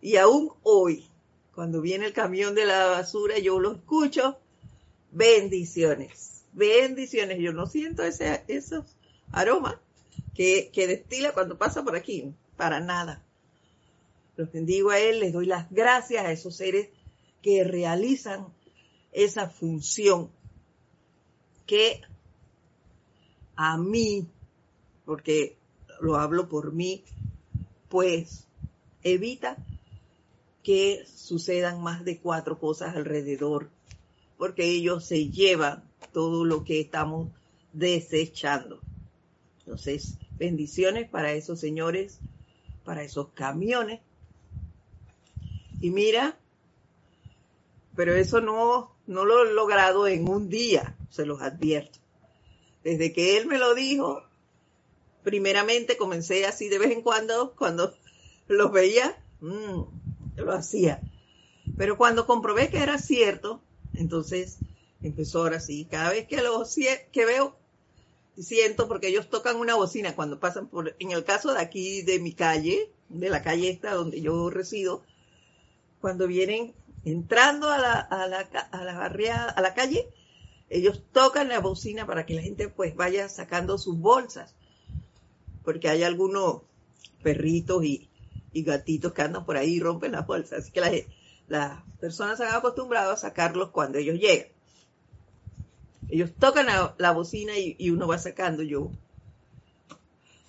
[0.00, 1.08] Y aún hoy,
[1.54, 4.38] cuando viene el camión de la basura, yo lo escucho.
[5.10, 7.38] Bendiciones, bendiciones.
[7.40, 8.84] Yo no siento ese, esos
[9.32, 9.76] aromas
[10.34, 13.24] que, que destila cuando pasa por aquí, para nada.
[14.36, 16.88] Los bendigo a Él, les doy las gracias a esos seres
[17.42, 18.46] que realizan
[19.10, 20.30] esa función
[21.66, 22.00] que
[23.56, 24.28] a mí,
[25.04, 25.56] porque
[26.00, 27.02] lo hablo por mí,
[27.88, 28.46] pues
[29.02, 29.56] evita
[30.62, 33.70] que sucedan más de cuatro cosas alrededor,
[34.36, 37.30] porque ellos se llevan todo lo que estamos
[37.72, 38.80] desechando.
[39.60, 42.18] Entonces, bendiciones para esos señores,
[42.84, 44.00] para esos camiones.
[45.80, 46.38] Y mira,
[47.94, 51.98] pero eso no, no lo he logrado en un día, se los advierto.
[52.84, 54.22] Desde que él me lo dijo,
[55.28, 57.94] primeramente comencé así de vez en cuando, cuando
[58.46, 59.82] los veía, mm,
[60.36, 61.02] lo hacía.
[61.76, 63.60] Pero cuando comprobé que era cierto,
[63.92, 64.56] entonces
[65.02, 65.86] empezó ahora sí.
[65.90, 66.64] Cada vez que, lo,
[67.12, 67.54] que veo,
[68.38, 72.20] siento, porque ellos tocan una bocina cuando pasan por, en el caso de aquí, de
[72.20, 75.02] mi calle, de la calle esta donde yo resido,
[76.00, 76.72] cuando vienen
[77.04, 80.08] entrando a la, a la, a la a la calle,
[80.70, 84.54] ellos tocan la bocina para que la gente pues vaya sacando sus bolsas,
[85.68, 86.62] porque hay algunos
[87.22, 88.08] perritos y,
[88.54, 90.90] y gatitos que andan por ahí y rompen las bolsas, así que la,
[91.46, 94.48] las personas se han acostumbrado a sacarlos cuando ellos llegan.
[96.08, 96.64] Ellos tocan
[96.96, 98.90] la, bocina y, uno va sacando yo.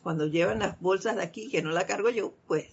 [0.04, 2.68] Cuando llevan las bolsas de aquí, que no la cargo yo, pues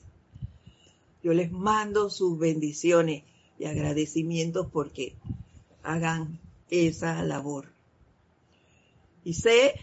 [1.24, 3.24] yo les mando sus bendiciones
[3.58, 5.16] y agradecimientos porque
[5.82, 6.38] hagan
[6.70, 7.72] esa labor.
[9.24, 9.74] Y sé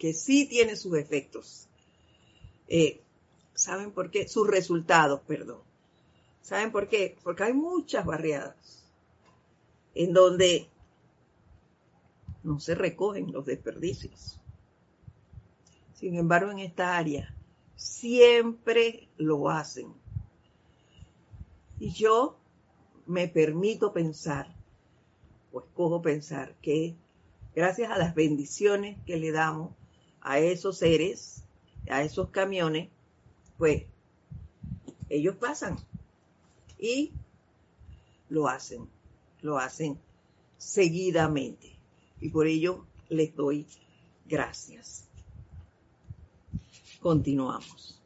[0.00, 1.68] que sí tiene sus efectos.
[2.70, 3.02] Eh,
[3.52, 4.26] ¿Saben por qué?
[4.28, 5.60] Sus resultados, perdón.
[6.40, 7.18] ¿Saben por qué?
[7.22, 8.86] Porque hay muchas barriadas
[9.94, 10.68] en donde
[12.42, 14.40] no se recogen los desperdicios.
[15.94, 17.34] Sin embargo, en esta área
[17.74, 19.92] siempre lo hacen.
[21.78, 22.38] Y yo
[23.06, 24.54] me permito pensar,
[25.52, 26.94] o escojo pensar, que
[27.54, 29.72] gracias a las bendiciones que le damos
[30.20, 31.44] a esos seres,
[31.88, 32.88] a esos camiones,
[33.58, 33.84] pues
[35.08, 35.76] ellos pasan
[36.78, 37.12] y
[38.28, 38.88] lo hacen,
[39.42, 39.98] lo hacen
[40.56, 41.76] seguidamente.
[42.20, 43.66] Y por ello les doy
[44.26, 45.06] gracias.
[47.00, 48.00] Continuamos.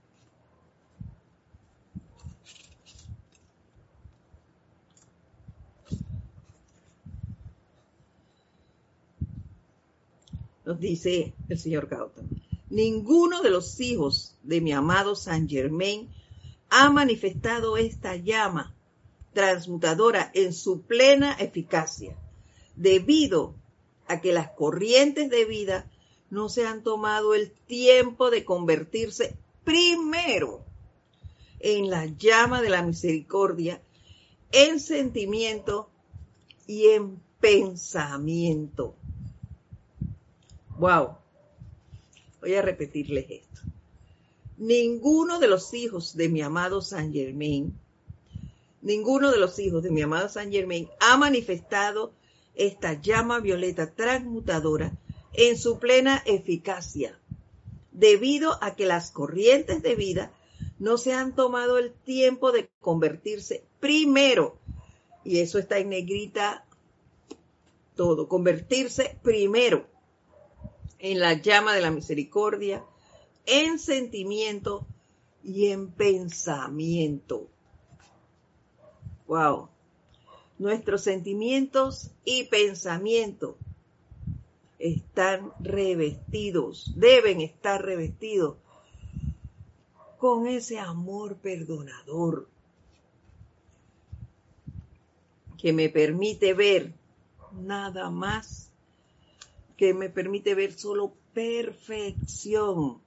[10.64, 12.26] Nos dice el señor Gautam.
[12.74, 16.12] Ninguno de los hijos de mi amado San Germain
[16.70, 18.74] ha manifestado esta llama
[19.32, 22.16] transmutadora en su plena eficacia,
[22.74, 23.54] debido
[24.08, 25.88] a que las corrientes de vida
[26.30, 30.64] no se han tomado el tiempo de convertirse primero
[31.60, 33.80] en la llama de la misericordia,
[34.50, 35.90] en sentimiento
[36.66, 38.96] y en pensamiento.
[40.76, 41.23] Wow.
[42.44, 43.62] Voy a repetirles esto.
[44.58, 47.72] Ninguno de los hijos de mi amado San Germain,
[48.82, 52.12] ninguno de los hijos de mi amado San Germain ha manifestado
[52.54, 54.92] esta llama violeta transmutadora
[55.32, 57.18] en su plena eficacia,
[57.92, 60.30] debido a que las corrientes de vida
[60.78, 64.58] no se han tomado el tiempo de convertirse primero,
[65.24, 66.66] y eso está en negrita
[67.96, 69.93] todo, convertirse primero
[71.04, 72.82] en la llama de la misericordia,
[73.44, 74.86] en sentimiento
[75.42, 77.46] y en pensamiento.
[79.26, 79.68] Wow.
[80.58, 83.56] Nuestros sentimientos y pensamientos
[84.78, 88.56] están revestidos, deben estar revestidos
[90.16, 92.48] con ese amor perdonador
[95.58, 96.94] que me permite ver
[97.52, 98.70] nada más,
[99.76, 103.02] que me permite ver solo perfección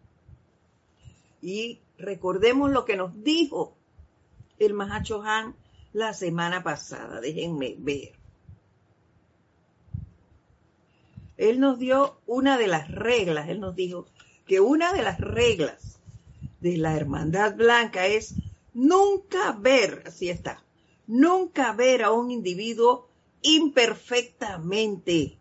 [1.41, 3.75] y recordemos lo que nos dijo
[4.59, 5.55] el Mahacho Han
[5.93, 7.21] la semana pasada.
[7.21, 8.13] Déjenme ver.
[11.37, 13.49] Él nos dio una de las reglas.
[13.49, 14.07] Él nos dijo
[14.45, 15.99] que una de las reglas
[16.59, 18.33] de la hermandad blanca es
[18.73, 20.63] nunca ver, así está,
[21.05, 23.07] nunca ver a un individuo
[23.41, 25.37] imperfectamente.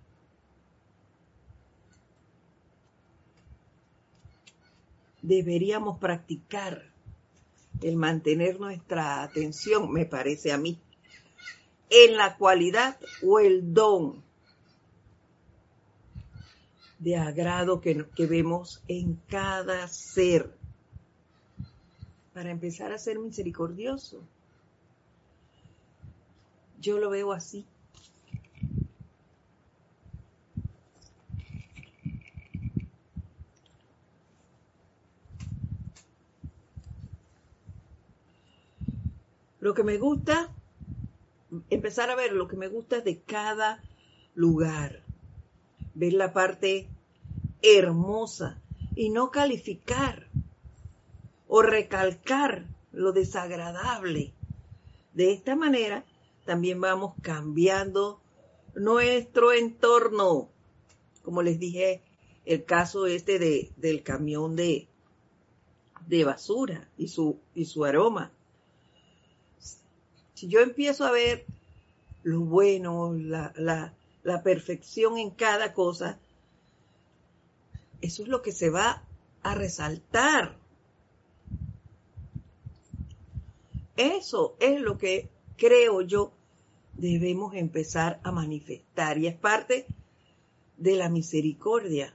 [5.27, 6.85] Deberíamos practicar
[7.83, 10.79] el mantener nuestra atención, me parece a mí,
[11.91, 14.23] en la cualidad o el don
[16.99, 20.55] de agrado que, que vemos en cada ser
[22.33, 24.21] para empezar a ser misericordioso.
[26.81, 27.65] Yo lo veo así.
[39.67, 40.55] Lo que me gusta,
[41.71, 43.83] empezar a ver lo que me gusta de cada
[44.37, 45.03] lugar,
[45.93, 46.89] ver la parte
[47.63, 48.63] hermosa
[48.95, 50.29] y no calificar
[51.49, 54.35] o recalcar lo desagradable.
[55.15, 56.05] De esta manera
[56.45, 58.21] también vamos cambiando
[58.77, 60.49] nuestro entorno.
[61.25, 62.05] Como les dije,
[62.45, 64.87] el caso este de, del camión de,
[66.07, 68.31] de basura y su, y su aroma
[70.37, 71.47] Si yo empiezo a ver
[72.23, 76.19] lo bueno, la, la perfección en cada cosa,
[78.03, 79.03] eso es lo que se va
[79.43, 80.59] a resaltar.
[83.97, 86.33] Eso es lo que creo yo
[86.93, 89.87] debemos empezar a manifestar y es parte
[90.77, 92.15] de la misericordia.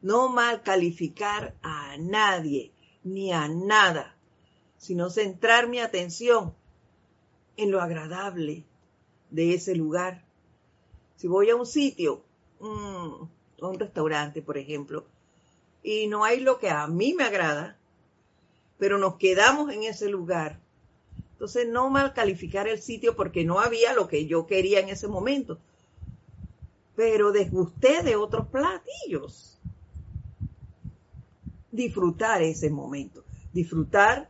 [0.00, 2.72] No mal calificar a nadie
[3.04, 4.16] ni a nada,
[4.78, 6.54] sino centrar mi atención
[7.56, 8.64] en lo agradable
[9.30, 10.22] de ese lugar.
[11.16, 12.22] Si voy a un sitio,
[12.60, 15.04] mm, a un restaurante, por ejemplo,
[15.82, 17.76] y no hay lo que a mí me agrada,
[18.78, 20.58] pero nos quedamos en ese lugar.
[21.32, 25.06] Entonces, no mal calificar el sitio porque no había lo que yo quería en ese
[25.06, 25.58] momento,
[26.94, 29.58] pero desgusté de otros platillos.
[31.70, 34.28] Disfrutar ese momento, disfrutar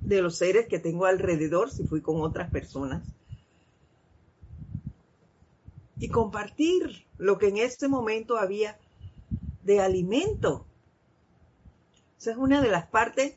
[0.00, 3.02] de los seres que tengo alrededor si fui con otras personas
[6.00, 8.78] y compartir lo que en ese momento había
[9.62, 10.64] de alimento.
[12.18, 13.34] Esa es una de las partes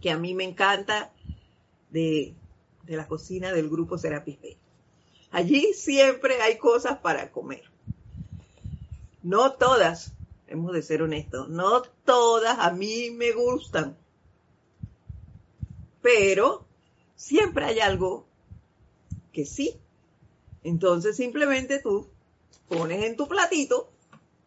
[0.00, 1.12] que a mí me encanta
[1.90, 2.34] de,
[2.86, 4.56] la cocina del grupo Serapis B.
[5.30, 7.64] Allí siempre hay cosas para comer.
[9.22, 10.14] No todas,
[10.46, 13.96] hemos de ser honestos, no todas a mí me gustan.
[16.02, 16.66] Pero
[17.14, 18.26] siempre hay algo
[19.32, 19.80] que sí.
[20.62, 22.08] Entonces simplemente tú
[22.68, 23.90] pones en tu platito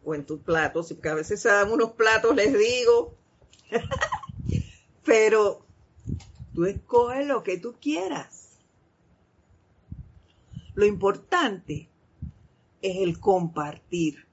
[0.04, 3.14] o en tus platos, porque a veces se dan unos platos, les digo,
[5.04, 5.64] pero
[6.54, 8.58] tú escoges lo que tú quieras.
[10.74, 11.88] Lo importante
[12.82, 14.23] es el compartir.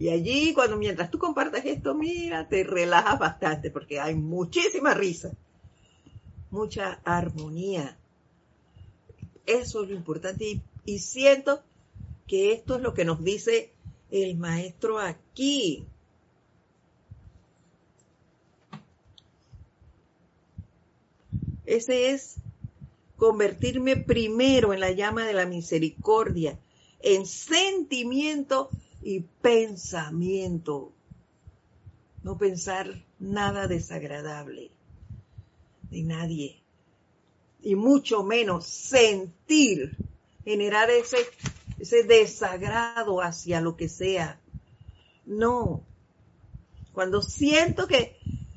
[0.00, 5.30] Y allí, cuando mientras tú compartes esto, mira, te relajas bastante porque hay muchísima risa,
[6.50, 7.98] mucha armonía.
[9.44, 10.44] Eso es lo importante.
[10.46, 11.62] Y, y siento
[12.26, 13.74] que esto es lo que nos dice
[14.10, 15.84] el maestro aquí.
[21.66, 22.36] Ese es
[23.18, 26.58] convertirme primero en la llama de la misericordia,
[27.00, 28.70] en sentimiento
[29.02, 30.92] y pensamiento.
[32.22, 34.70] No pensar nada desagradable
[35.90, 36.62] de nadie.
[37.62, 39.96] Y mucho menos sentir,
[40.44, 41.18] generar ese,
[41.78, 44.40] ese desagrado hacia lo que sea.
[45.26, 45.82] No.
[46.92, 48.16] Cuando siento que,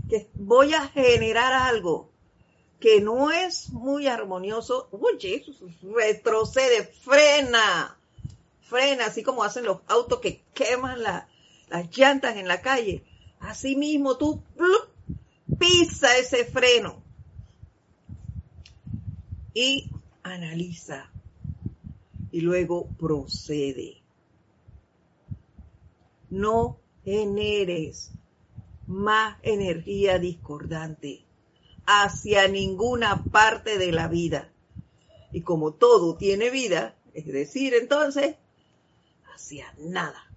[0.10, 2.10] que voy a generar algo,
[2.80, 5.46] que no es muy armonioso, oye,
[5.82, 7.98] retrocede, frena,
[8.74, 11.28] frena, así como hacen los autos que queman las
[11.96, 13.04] llantas en la calle.
[13.40, 14.42] Así mismo tú
[15.60, 17.04] pisa ese freno
[19.54, 19.92] y
[20.24, 21.12] analiza
[22.32, 24.02] y luego procede.
[26.32, 28.10] No generes
[28.88, 31.26] más energía discordante
[31.86, 34.52] hacia ninguna parte de la vida.
[35.32, 38.36] Y como todo tiene vida, es decir, entonces,
[39.34, 40.30] hacia nada.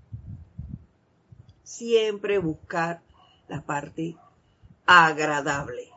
[1.62, 3.02] Siempre buscar
[3.48, 4.16] la parte
[4.86, 5.90] agradable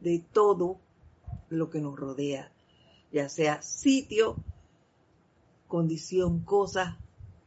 [0.00, 0.78] de todo
[1.48, 2.50] lo que nos rodea,
[3.12, 4.36] ya sea sitio,
[5.68, 6.98] condición, cosa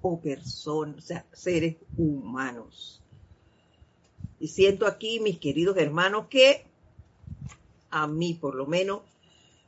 [0.01, 3.01] o persona, o sea, seres humanos.
[4.39, 6.65] Y siento aquí, mis queridos hermanos, que
[7.89, 9.01] a mí por lo menos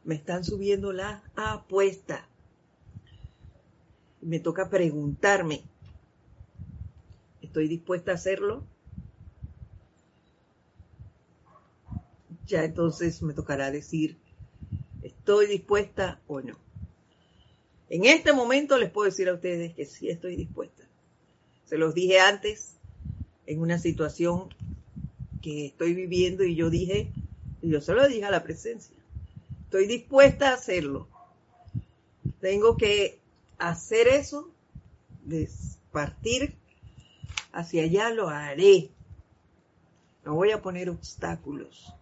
[0.04, 2.28] me están subiendo la apuesta.
[4.26, 5.62] Me toca preguntarme,
[7.44, 8.64] ¿estoy dispuesta a hacerlo?
[12.48, 14.18] Ya entonces me tocará decir,
[15.04, 16.58] ¿estoy dispuesta o no?
[17.92, 20.82] En este momento les puedo decir a ustedes que sí estoy dispuesta.
[21.66, 22.78] Se los dije antes
[23.46, 24.50] en una situación
[25.44, 27.12] que estoy viviendo y yo dije,
[27.62, 28.98] y yo se lo dije a la presencia,
[29.66, 31.08] estoy dispuesta a hacerlo.
[32.42, 33.24] Tengo que
[33.58, 34.52] hacer eso,
[35.92, 36.56] partir
[37.52, 38.92] hacia allá, lo haré.
[40.24, 41.94] No voy a poner obstáculos.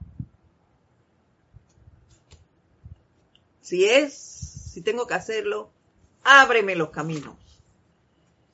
[3.62, 5.72] Si es, si tengo que hacerlo,
[6.24, 7.36] ábreme los caminos.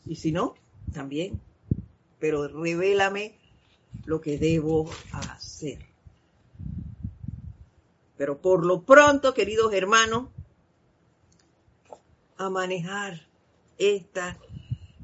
[0.05, 0.55] Y si no,
[0.93, 1.39] también.
[2.19, 3.37] Pero revélame
[4.05, 5.79] lo que debo hacer.
[8.17, 10.29] Pero por lo pronto, queridos hermanos,
[12.39, 13.27] a manejar
[13.77, 14.39] esta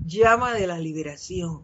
[0.06, 1.64] llama de la liberación,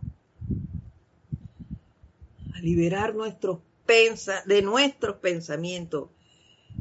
[2.54, 6.10] a liberar nuestros pensa, de nuestros pensamientos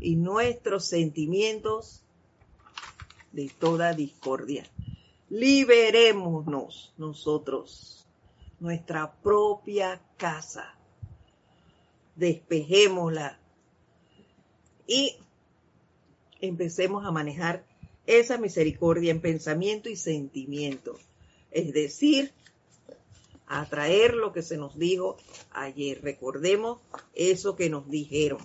[0.01, 2.03] y nuestros sentimientos
[3.31, 4.69] de toda discordia.
[5.29, 8.09] Liberémonos nosotros,
[8.59, 10.75] nuestra propia casa.
[12.17, 13.39] Despejémosla
[14.85, 15.15] y
[16.41, 17.70] empecemos a manejar
[18.07, 20.99] esa misericordia en pensamiento y sentimiento.
[21.51, 22.33] Es decir,
[23.47, 25.17] atraer lo que se nos dijo
[25.51, 26.01] ayer.
[26.03, 26.81] Recordemos
[27.15, 28.39] eso que nos dijeron.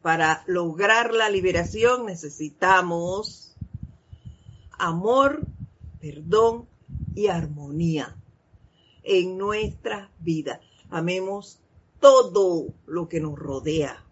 [0.00, 3.56] Para lograr la liberación necesitamos
[4.78, 5.46] amor,
[6.00, 6.68] perdón
[7.14, 8.16] y armonía
[9.02, 10.60] en nuestra vida.
[10.90, 11.60] Amemos
[12.00, 14.04] todo lo que nos rodea.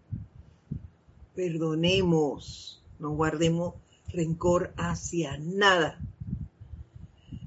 [1.35, 3.73] Perdonemos, no guardemos
[4.07, 5.99] rencor hacia nada.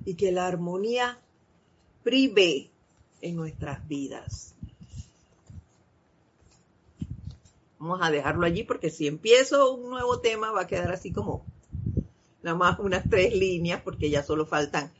[0.04, 1.18] Y que la armonía
[2.04, 2.70] prive
[3.22, 4.54] en nuestras vidas.
[7.78, 11.46] Vamos a dejarlo allí porque si empiezo un nuevo tema va a quedar así como
[12.42, 14.92] nada más unas tres líneas porque ya solo faltan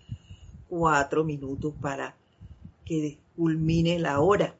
[0.68, 2.16] cuatro minutos para
[2.86, 4.56] que culmine la hora.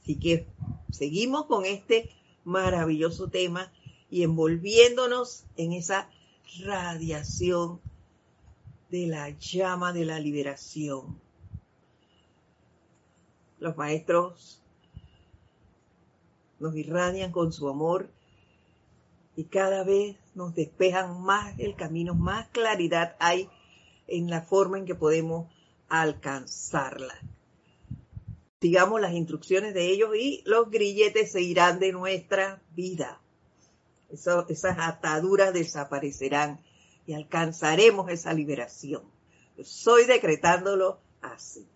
[0.00, 0.46] Así que
[0.92, 2.10] seguimos con este
[2.44, 3.72] maravilloso tema
[4.16, 6.08] y envolviéndonos en esa
[6.64, 7.80] radiación
[8.90, 11.20] de la llama de la liberación
[13.58, 14.62] los maestros
[16.58, 18.08] nos irradian con su amor
[19.36, 23.50] y cada vez nos despejan más el camino, más claridad hay
[24.06, 25.52] en la forma en que podemos
[25.88, 27.14] alcanzarla.
[28.62, 33.20] Sigamos las instrucciones de ellos y los grilletes se irán de nuestra vida.
[34.10, 36.60] Esas ataduras desaparecerán
[37.06, 39.02] y alcanzaremos esa liberación.
[39.56, 41.66] Estoy decretándolo así.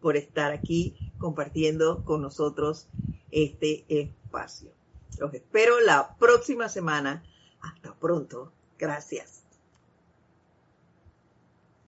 [0.00, 2.88] por estar aquí compartiendo con nosotros
[3.30, 4.70] este espacio.
[5.18, 7.22] Los espero la próxima semana.
[7.60, 8.52] Hasta pronto.
[8.78, 9.47] Gracias.